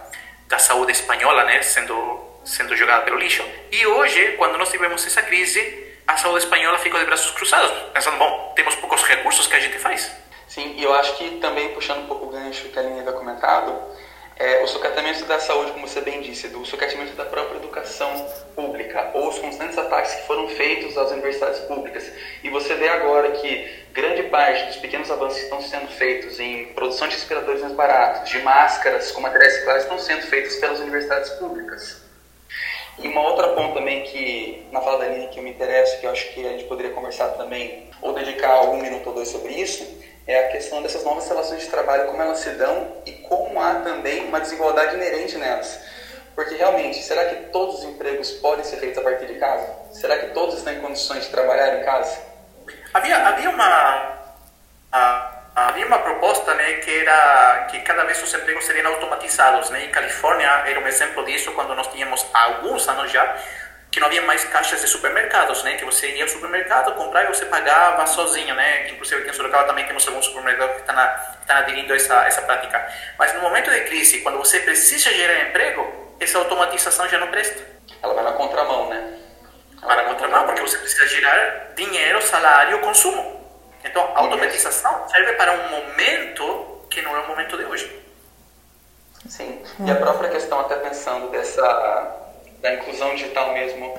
[0.49, 1.63] da saúde espanhola né?
[1.63, 3.47] sendo, sendo jogada pelo lixo.
[3.71, 8.17] E hoje, quando nós tivemos essa crise, a saúde espanhola ficou de braços cruzados, pensando,
[8.17, 10.11] bom, temos poucos recursos, que a gente faz?
[10.51, 13.13] Sim, e eu acho que também, puxando um pouco o gancho que a Aline havia
[13.13, 13.73] comentado,
[14.37, 18.11] é, o sucateamento da saúde, como você bem disse, do sucateamento da própria educação
[18.57, 22.11] pública, ou os constantes ataques que foram feitos às universidades públicas.
[22.43, 26.65] E você vê agora que grande parte dos pequenos avanços que estão sendo feitos em
[26.75, 31.31] produção de respiradores mais baratos, de máscaras com materiais reciclados, estão sendo feitos pelas universidades
[31.35, 32.03] públicas.
[32.99, 36.11] E uma outra ponto também que, na fala da Aline, que me interessa, que eu
[36.11, 40.01] acho que a gente poderia conversar também, ou dedicar algum minuto ou dois sobre isso,
[40.31, 43.75] é a questão dessas novas relações de trabalho, como elas se dão e como há
[43.81, 45.81] também uma desigualdade inerente nelas.
[46.35, 49.67] Porque realmente, será que todos os empregos podem ser feitos a partir de casa?
[49.93, 52.19] Será que todos estão em condições de trabalhar em casa?
[52.95, 54.21] Havia, havia uma
[54.93, 59.69] a, havia uma proposta né, que era que cada vez os empregos seriam automatizados.
[59.71, 59.87] Né?
[59.87, 63.37] Em Califórnia era um exemplo disso quando nós tínhamos alguns anos já
[63.91, 65.77] que não havia mais caixas de supermercados, né?
[65.77, 68.85] Que você ia ao supermercado, comprar e você pagava sozinho, né?
[68.85, 70.97] Que inclusive aqui em Sorocaba também temos alguns supermercados que estão,
[71.41, 72.89] estão aderindo a essa, essa prática.
[73.19, 77.63] Mas no momento de crise, quando você precisa gerar emprego, essa automatização já não presta.
[78.03, 79.19] Ela vai na contramão, né?
[79.83, 83.41] Ela vai na contramão, porque você precisa gerar dinheiro, salário, consumo.
[83.83, 88.01] Então, a automatização serve para um momento que não é o momento de hoje.
[89.27, 89.63] Sim.
[89.85, 92.30] E a própria questão, até pensando dessa
[92.61, 93.99] da inclusão digital mesmo,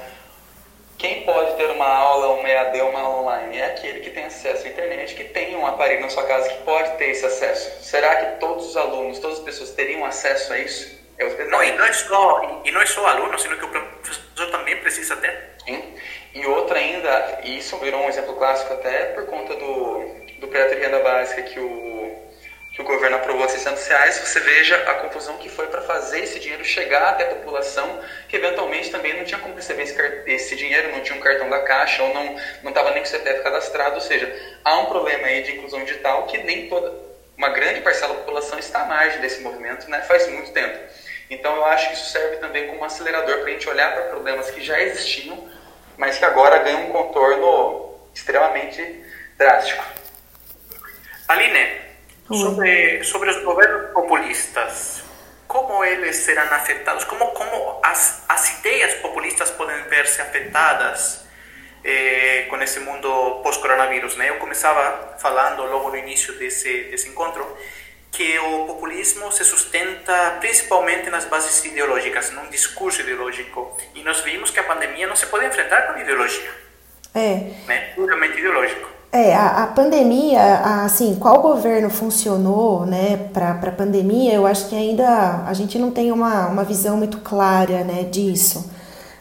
[0.98, 3.58] quem pode ter uma aula, uma EAD, uma aula online?
[3.58, 6.64] É aquele que tem acesso à internet, que tem um aparelho na sua casa que
[6.64, 7.84] pode ter esse acesso.
[7.84, 11.02] Será que todos os alunos, todas as pessoas teriam acesso a isso?
[11.18, 14.52] É não, e não é só, e não é só aluno, sino que o professor
[14.52, 15.52] também precisa ter.
[15.66, 15.94] Sim.
[16.34, 20.06] E outra ainda, e isso virou um exemplo clássico até por conta do,
[20.40, 22.31] do projeto de renda básica que o
[22.72, 26.40] que o governo aprovou 600 reais, você veja a confusão que foi para fazer esse
[26.40, 30.92] dinheiro chegar até a população, que eventualmente também não tinha como receber esse, esse dinheiro,
[30.92, 34.02] não tinha um cartão da caixa, ou não estava nem com o CPF cadastrado, ou
[34.02, 36.94] seja, há um problema aí de inclusão digital que nem toda,
[37.38, 40.80] uma grande parcela da população está à margem desse movimento, né, faz muito tempo.
[41.30, 44.04] Então eu acho que isso serve também como um acelerador para a gente olhar para
[44.04, 45.50] problemas que já existiam,
[45.98, 49.06] mas que agora ganham um contorno extremamente
[49.38, 49.84] drástico.
[51.28, 51.91] Aline,
[52.34, 55.04] sobre, sobre os governos populistas,
[55.48, 61.26] como eles serão afetados, como, como as, as ideias populistas podem ver-se afetadas
[61.84, 64.16] eh, com esse mundo pós-coronavírus.
[64.16, 64.30] Né?
[64.30, 67.46] Eu começava falando logo no início desse, desse encontro
[68.12, 73.78] que o populismo se sustenta principalmente nas bases ideológicas, num discurso ideológico.
[73.96, 76.52] E nós vimos que a pandemia não se pode enfrentar com ideologia.
[77.16, 77.36] É.
[77.68, 77.94] Né?
[77.96, 79.01] Puramente ideológico.
[79.14, 84.70] É, a, a pandemia, a, assim, qual governo funcionou, né, para a pandemia, eu acho
[84.70, 88.72] que ainda a gente não tem uma, uma visão muito clara, né, disso.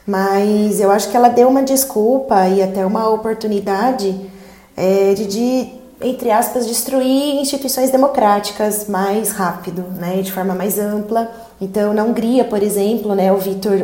[0.07, 4.31] Mas eu acho que ela deu uma desculpa e até uma oportunidade
[4.77, 11.29] é, de, de, entre aspas, destruir instituições democráticas mais rápido, né, de forma mais ampla.
[11.61, 13.75] Então, na Hungria, por exemplo, né, o Viktor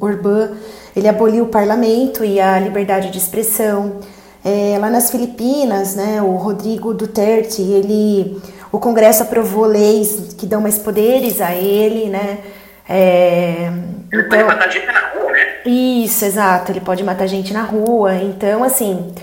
[0.00, 0.50] Orbán,
[0.96, 4.00] ele aboliu o parlamento e a liberdade de expressão.
[4.44, 8.40] É, lá nas Filipinas, né, o Rodrigo Duterte, ele,
[8.72, 12.38] o Congresso aprovou leis que dão mais poderes a ele, né?
[12.88, 13.70] É,
[14.12, 15.46] ele então, pode matar gente na rua, né?
[15.64, 16.72] Isso, exato.
[16.72, 18.16] Ele pode matar gente na rua.
[18.16, 19.14] Então, assim,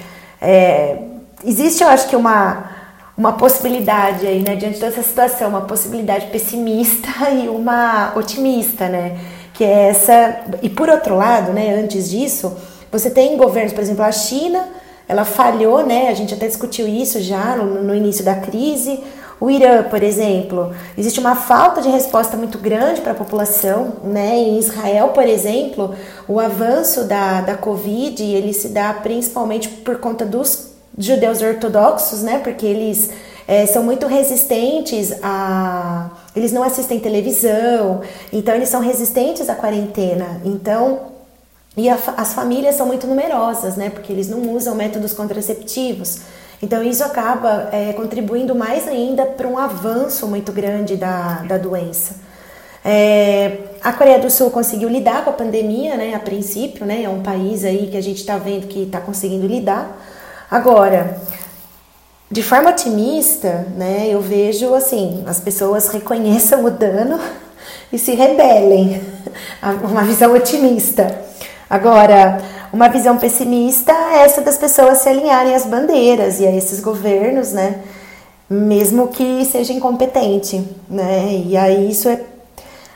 [0.41, 0.99] é,
[1.43, 2.79] existe, eu acho que uma
[3.19, 9.19] uma possibilidade aí, né, diante dessa situação, uma possibilidade pessimista e uma otimista, né,
[9.53, 10.39] que é essa.
[10.61, 12.57] E por outro lado, né, antes disso,
[12.89, 14.65] você tem governos, por exemplo, a China,
[15.09, 19.03] ela falhou, né, a gente até discutiu isso já no, no início da crise.
[19.41, 24.35] O Irã, por exemplo, existe uma falta de resposta muito grande para a população, né?
[24.35, 25.95] Em Israel, por exemplo,
[26.27, 32.39] o avanço da, da Covid, ele se dá principalmente por conta dos judeus ortodoxos, né?
[32.43, 33.09] Porque eles
[33.47, 36.09] é, são muito resistentes a.
[36.35, 38.01] Eles não assistem televisão,
[38.31, 40.41] então eles são resistentes à quarentena.
[40.45, 41.18] Então,
[41.79, 43.89] e a, as famílias são muito numerosas, né?
[43.89, 46.19] Porque eles não usam métodos contraceptivos.
[46.61, 52.15] Então, isso acaba é, contribuindo mais ainda para um avanço muito grande da, da doença.
[52.83, 56.13] É, a Coreia do Sul conseguiu lidar com a pandemia, né?
[56.13, 57.03] A princípio, né?
[57.03, 59.97] É um país aí que a gente está vendo que está conseguindo lidar.
[60.51, 61.17] Agora,
[62.29, 67.19] de forma otimista, né, eu vejo assim, as pessoas reconheçam o dano
[67.91, 69.01] e se rebelem.
[69.89, 71.28] Uma visão otimista.
[71.69, 72.41] Agora,
[72.73, 77.53] uma visão pessimista é essa das pessoas se alinharem às bandeiras e a esses governos,
[77.53, 77.83] né?
[78.49, 81.43] Mesmo que seja incompetente, né?
[81.45, 82.21] E aí isso é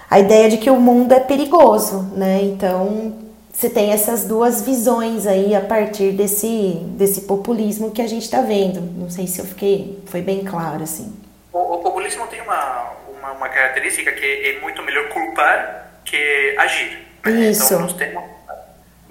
[0.10, 2.40] a ideia de que o mundo é perigoso, né?
[2.44, 3.14] Então,
[3.54, 8.42] você tem essas duas visões aí a partir desse, desse populismo que a gente está
[8.42, 8.82] vendo.
[8.82, 11.14] Não sei se eu fiquei, foi bem claro assim.
[11.52, 17.08] O, o populismo tem uma, uma, uma, característica que é muito melhor culpar que agir.
[17.24, 17.52] Né?
[17.52, 17.66] Isso.
[17.66, 18.24] Então nós temos,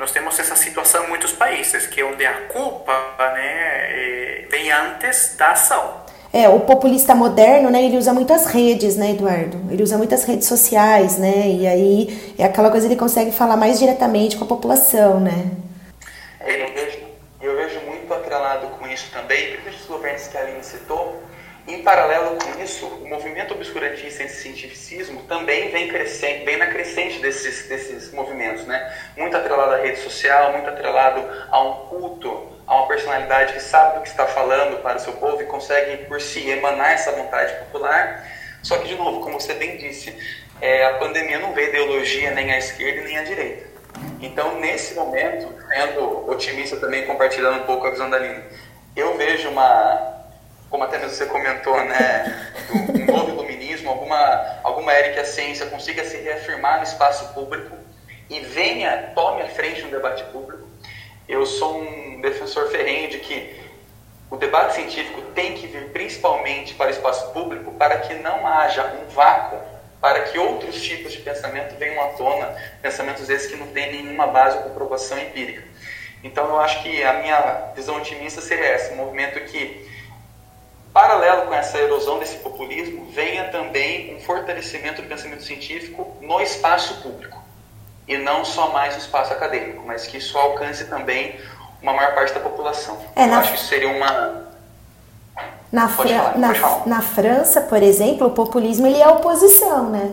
[0.02, 4.72] nós temos essa situação em muitos países, que é onde a culpa né, é, vem
[4.72, 6.02] antes da ação.
[6.32, 9.60] É, o populista moderno, né, ele usa muitas redes, né, Eduardo?
[9.70, 11.46] Ele usa muitas redes sociais, né?
[11.46, 15.52] E aí é aquela coisa ele consegue falar mais diretamente com a população, né?
[16.40, 16.98] É, eu, vejo,
[17.40, 21.22] eu vejo muito atrelado com isso também, principalmente os governos que a Aline citou,
[21.74, 27.18] em paralelo com isso, o movimento obscurantista e cientificismo também vem crescendo, vem na crescente
[27.20, 28.94] desses, desses movimentos, né?
[29.16, 33.96] Muito atrelado à rede social, muito atrelado a um culto a uma personalidade que sabe
[33.96, 37.52] do que está falando para o seu povo e consegue por si emanar essa vontade
[37.64, 38.26] popular.
[38.62, 40.16] Só que, de novo, como você bem disse,
[40.60, 43.66] é, a pandemia não vê ideologia nem à esquerda nem à direita.
[44.20, 48.42] Então, nesse momento, sendo otimista também, compartilhando um pouco a visão da Aline,
[48.94, 50.21] eu vejo uma,
[50.72, 55.66] como até mesmo você comentou, né, um novo iluminismo, alguma, alguma era que a ciência
[55.66, 57.76] consiga se reafirmar no espaço público
[58.30, 60.66] e venha, tome a frente no debate público.
[61.28, 63.60] Eu sou um defensor ferrenho de que
[64.30, 68.94] o debate científico tem que vir principalmente para o espaço público para que não haja
[68.98, 69.58] um vácuo
[70.00, 74.26] para que outros tipos de pensamento venham à tona, pensamentos esses que não têm nenhuma
[74.26, 75.62] base ou comprovação empírica.
[76.24, 79.91] Então eu acho que a minha visão otimista seria essa, um movimento que,
[80.92, 87.02] paralelo com essa erosão desse populismo, venha também um fortalecimento do pensamento científico no espaço
[87.02, 87.42] público
[88.06, 91.36] e não só mais no espaço acadêmico, mas que isso alcance também
[91.80, 92.98] uma maior parte da população.
[93.16, 93.38] É, Eu na...
[93.38, 94.42] acho que isso seria uma
[95.70, 100.12] na, Fra falar, na, na, França, por exemplo, o populismo ele é oposição, né?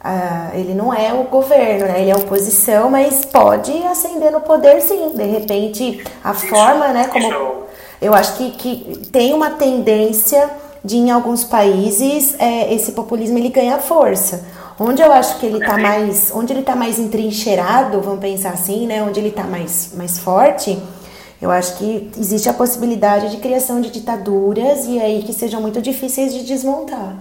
[0.00, 2.00] Ah, ele não é o governo, né?
[2.00, 5.12] Ele é oposição, mas pode ascender no poder sim.
[5.14, 7.08] De repente, a isso, forma, né?
[7.08, 7.67] Como isso...
[8.00, 10.48] eu acho que, que tem uma tendência
[10.84, 14.46] de em alguns países é, esse populismo ele ganha força.
[14.80, 18.86] Onde eu acho que ele está mais, onde ele tá mais entrincheirado, vamos pensar assim,
[18.86, 19.02] né?
[19.02, 20.80] Onde ele está mais, mais forte,
[21.42, 25.82] eu acho que existe a possibilidade de criação de ditaduras e aí que sejam muito
[25.82, 27.16] difíceis de desmontar.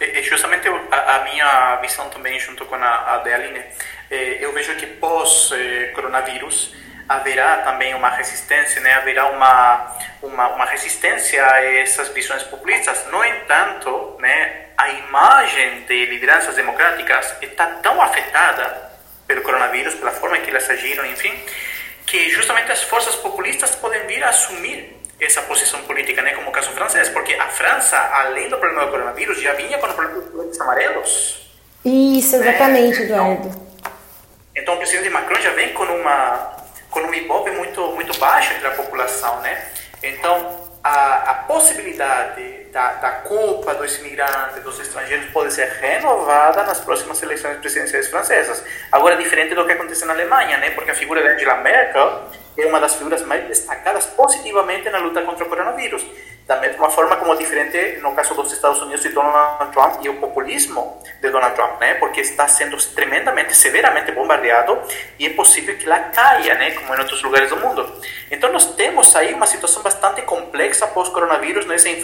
[0.00, 3.60] É, justamente a, minha visão também, junto com a, a de Aline,
[4.08, 6.72] é, eu vejo que pós-coronavírus
[7.08, 8.94] haverá também uma resistência, né?
[8.94, 13.06] haverá uma, uma, uma resistência a essas visões populistas.
[13.10, 18.92] No entanto, né, a imagem de lideranças democráticas está tão afetada
[19.26, 21.32] pelo coronavírus, pela forma que elas agiram, enfim,
[22.06, 26.52] que justamente as forças populistas podem vir a assumir essa posição política, né, como o
[26.52, 30.20] caso francês, porque a França, além do problema do coronavírus, já vinha com o problema
[30.20, 31.50] dos coletes amarelos.
[31.84, 33.04] Isso, exatamente, né?
[33.04, 33.48] Eduardo.
[33.48, 33.68] Então,
[34.54, 36.57] então, o presidente Macron já vem com uma
[36.90, 39.66] com um ibope muito muito baixo entre a população, né?
[40.02, 46.80] Então, a, a possibilidade da, da culpa dos imigrantes, dos estrangeiros, pode ser renovada nas
[46.80, 48.62] próximas eleições presidenciais francesas.
[48.92, 50.70] Agora, diferente do que acontece na Alemanha, né?
[50.70, 52.24] porque a figura de Angela Merkel
[52.56, 56.04] é uma das figuras mais destacadas positivamente na luta contra o coronavírus.
[56.48, 60.14] Da mesma forma como diferente no caso dos Estados Unidos e Donald Trump e o
[60.14, 61.94] populismo de Donald Trump, né?
[61.96, 64.80] Porque está sendo tremendamente, severamente bombardeado
[65.18, 66.70] e é possível que lá caia, né?
[66.70, 67.86] Como em outros lugares do mundo.
[68.30, 72.02] Então nós temos aí uma situação bastante complexa pós-coronavírus nesse,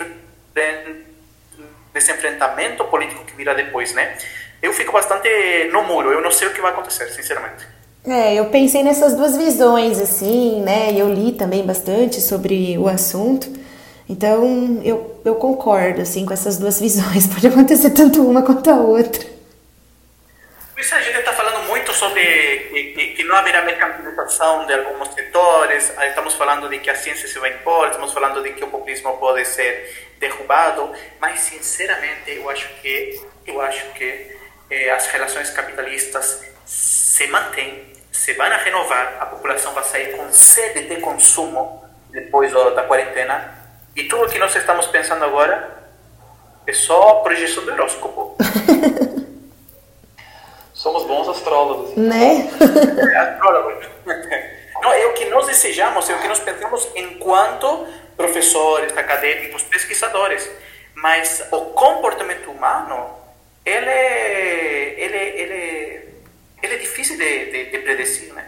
[1.94, 4.14] nesse enfrentamento político que virá depois, né?
[4.62, 5.26] Eu fico bastante
[5.72, 7.66] no muro, eu não sei o que vai acontecer, sinceramente.
[8.06, 10.92] É, eu pensei nessas duas visões, assim, né?
[10.92, 13.63] E eu li também bastante sobre o assunto.
[14.08, 17.26] Então, eu, eu concordo, assim, com essas duas visões.
[17.26, 19.34] Pode acontecer tanto uma quanto a outra.
[20.76, 22.22] Isso a gente está falando muito sobre
[22.94, 27.38] que, que, não haverá mercantilização de alguns setores, estamos falando de que a ciência se
[27.38, 32.68] vai impor, estamos falando de que o populismo pode ser derrubado, mas sinceramente eu acho
[32.82, 34.36] que eu acho que
[34.70, 40.30] eh, as relações capitalistas se mantêm, se vão a renovar, a população vai sair com
[40.32, 43.63] sede de consumo depois da quarentena
[43.96, 45.84] e tudo o que nós estamos pensando agora
[46.66, 48.36] é só projeção do horóscopo.
[50.72, 51.96] Somos bons astrólogos.
[51.96, 52.50] Né?
[53.14, 53.86] É, astrólogos.
[54.82, 57.86] Não, é o que nós desejamos, é o que nós pensamos enquanto
[58.16, 60.50] professores, acadêmicos, pesquisadores.
[60.94, 63.10] Mas o comportamento humano,
[63.64, 66.08] ele é, ele, ele,
[66.62, 68.46] ele é difícil de, de, de predecir, né?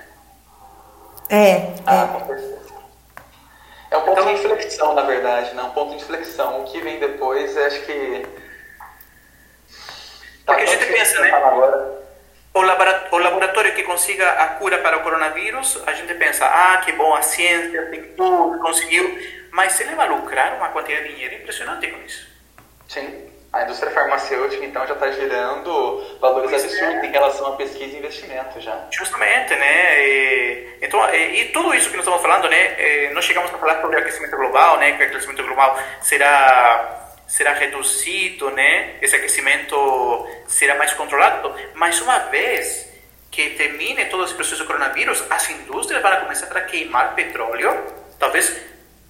[1.29, 1.75] É, é.
[1.87, 2.09] Ah,
[3.97, 5.63] é um ponto então, de inflexão, na verdade, né?
[5.63, 6.61] Um ponto de inflexão.
[6.61, 8.27] O que vem depois, acho que.
[10.45, 11.33] Tá Porque a gente pensa, né?
[12.55, 17.15] O laboratório que consiga a cura para o coronavírus, a gente pensa, ah, que bom,
[17.15, 19.19] a ciência tem tudo, conseguiu.
[19.51, 22.29] Mas ele vai lucrar uma quantidade de dinheiro impressionante com isso.
[22.89, 23.31] Sim.
[23.57, 27.07] A indústria farmacêutica, então, já está gerando valores pois absurdos é.
[27.07, 28.87] em relação a pesquisa e investimento já.
[28.91, 30.07] Justamente, né?
[30.07, 33.11] E, então, e, e, tudo isso que nós estamos falando, né?
[33.13, 34.93] Nós chegamos a falar sobre o aquecimento global, né?
[34.93, 38.95] Que o aquecimento global será será reduzido, né?
[39.01, 41.55] Esse aquecimento será mais controlado.
[41.75, 42.93] Mas uma vez
[43.31, 47.85] que termine todo esse processo do coronavírus, as indústrias vão começar a queimar petróleo,
[48.19, 48.57] talvez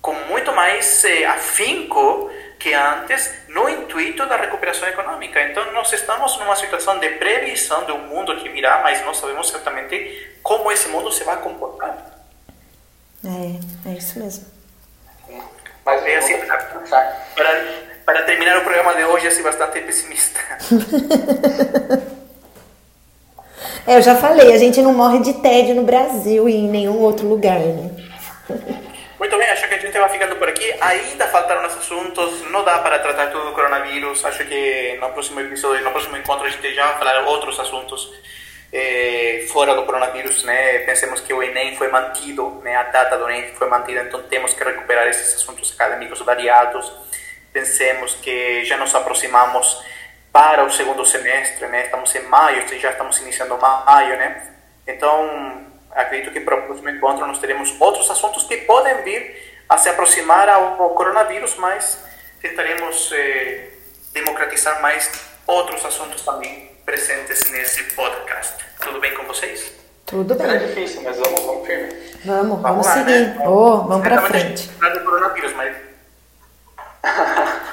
[0.01, 5.43] com muito mais eh, afinco que antes no intuito da recuperação econômica.
[5.43, 9.49] Então, nós estamos numa situação de previsão de um mundo que virá, mas não sabemos
[9.49, 11.97] certamente como esse mundo se vai comportar.
[13.25, 14.47] É, é isso mesmo.
[15.85, 16.35] Mas é assim,
[17.35, 17.65] para,
[18.05, 20.41] para terminar o programa de hoje, assim, bastante pessimista.
[23.87, 27.01] é, eu já falei, a gente não morre de tédio no Brasil e em nenhum
[27.01, 27.91] outro lugar, né?
[29.19, 30.75] Muito bem, acho que a gente vai ficando por aqui.
[30.79, 34.23] Ainda faltaram os assuntos, não dá para tratar tudo do coronavírus.
[34.25, 38.13] Acho que no próximo episódio, no próximo encontro, a gente já vai falar outros assuntos
[38.71, 40.81] eh, fora do coronavírus, né?
[40.81, 42.77] Pensemos que o Enem foi mantido, né?
[42.77, 46.93] A data do Enem foi mantida, então temos que recuperar esses assuntos acadêmicos variados.
[47.55, 49.83] Pensemos que já nos aproximamos
[50.31, 51.85] para o segundo semestre, né?
[51.85, 54.53] Estamos em maio, já estamos iniciando maio, né?
[54.87, 55.66] Então,
[55.97, 59.89] acredito que para o próximo encontro nós teremos outros assuntos que podem vir a se
[59.89, 62.05] aproximar ao coronavírus, mas
[62.41, 63.71] tentaremos eh,
[64.13, 65.11] democratizar mais
[65.47, 68.55] outros assuntos também presentes nesse podcast.
[68.81, 69.73] Tudo bem com vocês?
[70.05, 70.49] Tudo bem.
[70.49, 71.89] É difícil, mas vamos, vamos firme.
[72.25, 73.27] Vamos, vamos, vamos lá, seguir.
[73.29, 73.45] Né?
[73.45, 74.69] Oh, vamos para frente.
[74.69, 75.77] do coronavírus, mas...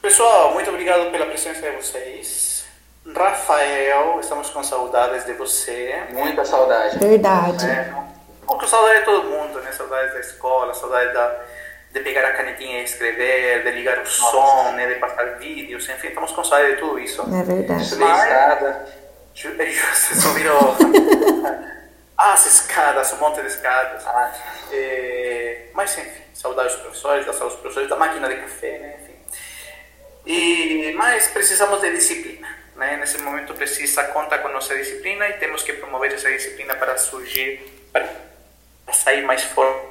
[0.00, 2.49] Pessoal, muito obrigado pela presença de vocês.
[3.06, 6.04] Rafael, estamos com saudades de você.
[6.10, 6.98] Muita saudade.
[6.98, 7.66] Verdade.
[7.66, 7.94] É,
[8.42, 9.72] um pouco saudade de todo mundo, né?
[9.72, 11.40] Saudade da escola, saudade da,
[11.92, 14.10] de pegar a canetinha e escrever, de ligar o Nossa.
[14.12, 14.86] som, né?
[14.86, 17.22] De passar vídeos, enfim, estamos com saudade de tudo isso.
[17.22, 17.84] É verdade.
[17.84, 19.00] Subir a escada.
[19.40, 20.76] Você subiram
[22.18, 24.06] as escadas, um monte de escadas.
[24.06, 24.30] Ah.
[24.72, 28.96] É, mas, enfim, saudade dos professores, da dos professores, da máquina de café, né?
[29.02, 29.16] Enfim.
[30.26, 32.59] E, mas precisamos de disciplina.
[32.80, 32.96] Né?
[32.96, 37.60] Nesse momento precisa contar com nossa disciplina e temos que promover essa disciplina para surgir,
[37.92, 38.08] para
[38.90, 39.84] sair mais forte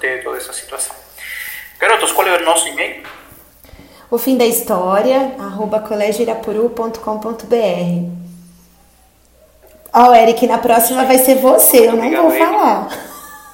[0.00, 0.94] de toda essa situação.
[1.80, 3.02] Garotos, qual é o nosso e-mail?
[4.08, 6.96] O fim da história, arroba colégioirapuru.com.br.
[9.92, 12.88] Ó, oh, Eric, na próxima vai ser você, eu não Obrigado, vou falar.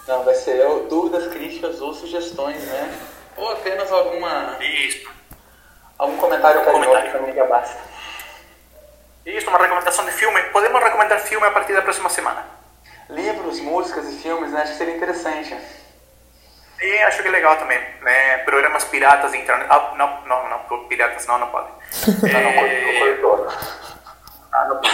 [0.06, 2.94] Não, vai ser eu, dúvidas, críticas ou sugestões, né?
[3.34, 4.58] Ou apenas alguma.
[4.60, 5.08] Isso.
[5.96, 7.12] Algum comentário carinhoso comentário.
[7.12, 7.87] também já basta.
[9.28, 10.42] Isso, uma recomendação de filme.
[10.44, 12.46] Podemos recomendar filme a partir da próxima semana.
[13.10, 14.62] Livros, músicas e filmes, né?
[14.62, 15.54] Acho que seria interessante.
[16.80, 18.38] E acho que é legal também, né?
[18.38, 19.66] Programas piratas de internet.
[19.68, 21.70] Ah, não, não, não, piratas não, não podem.
[22.24, 22.36] é...
[24.52, 24.90] ah, não pode.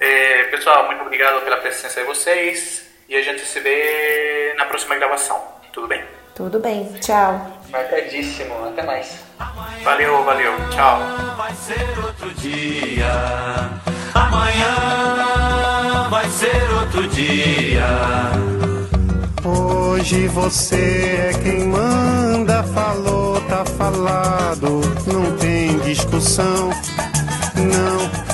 [0.00, 2.90] é, pessoal, muito obrigado pela presença de vocês.
[3.08, 5.40] E a gente se vê na próxima gravação.
[5.72, 6.04] Tudo bem?
[6.34, 7.46] Tudo bem, tchau.
[7.70, 9.20] Marcadíssimo, até mais.
[9.84, 10.52] Valeu, valeu.
[10.70, 10.98] Tchau.
[11.36, 13.12] Vai ser outro dia.
[14.14, 17.86] Amanhã vai ser outro dia.
[19.44, 26.70] Hoje você é quem manda, falou, tá falado, não tem discussão,
[27.56, 28.33] não.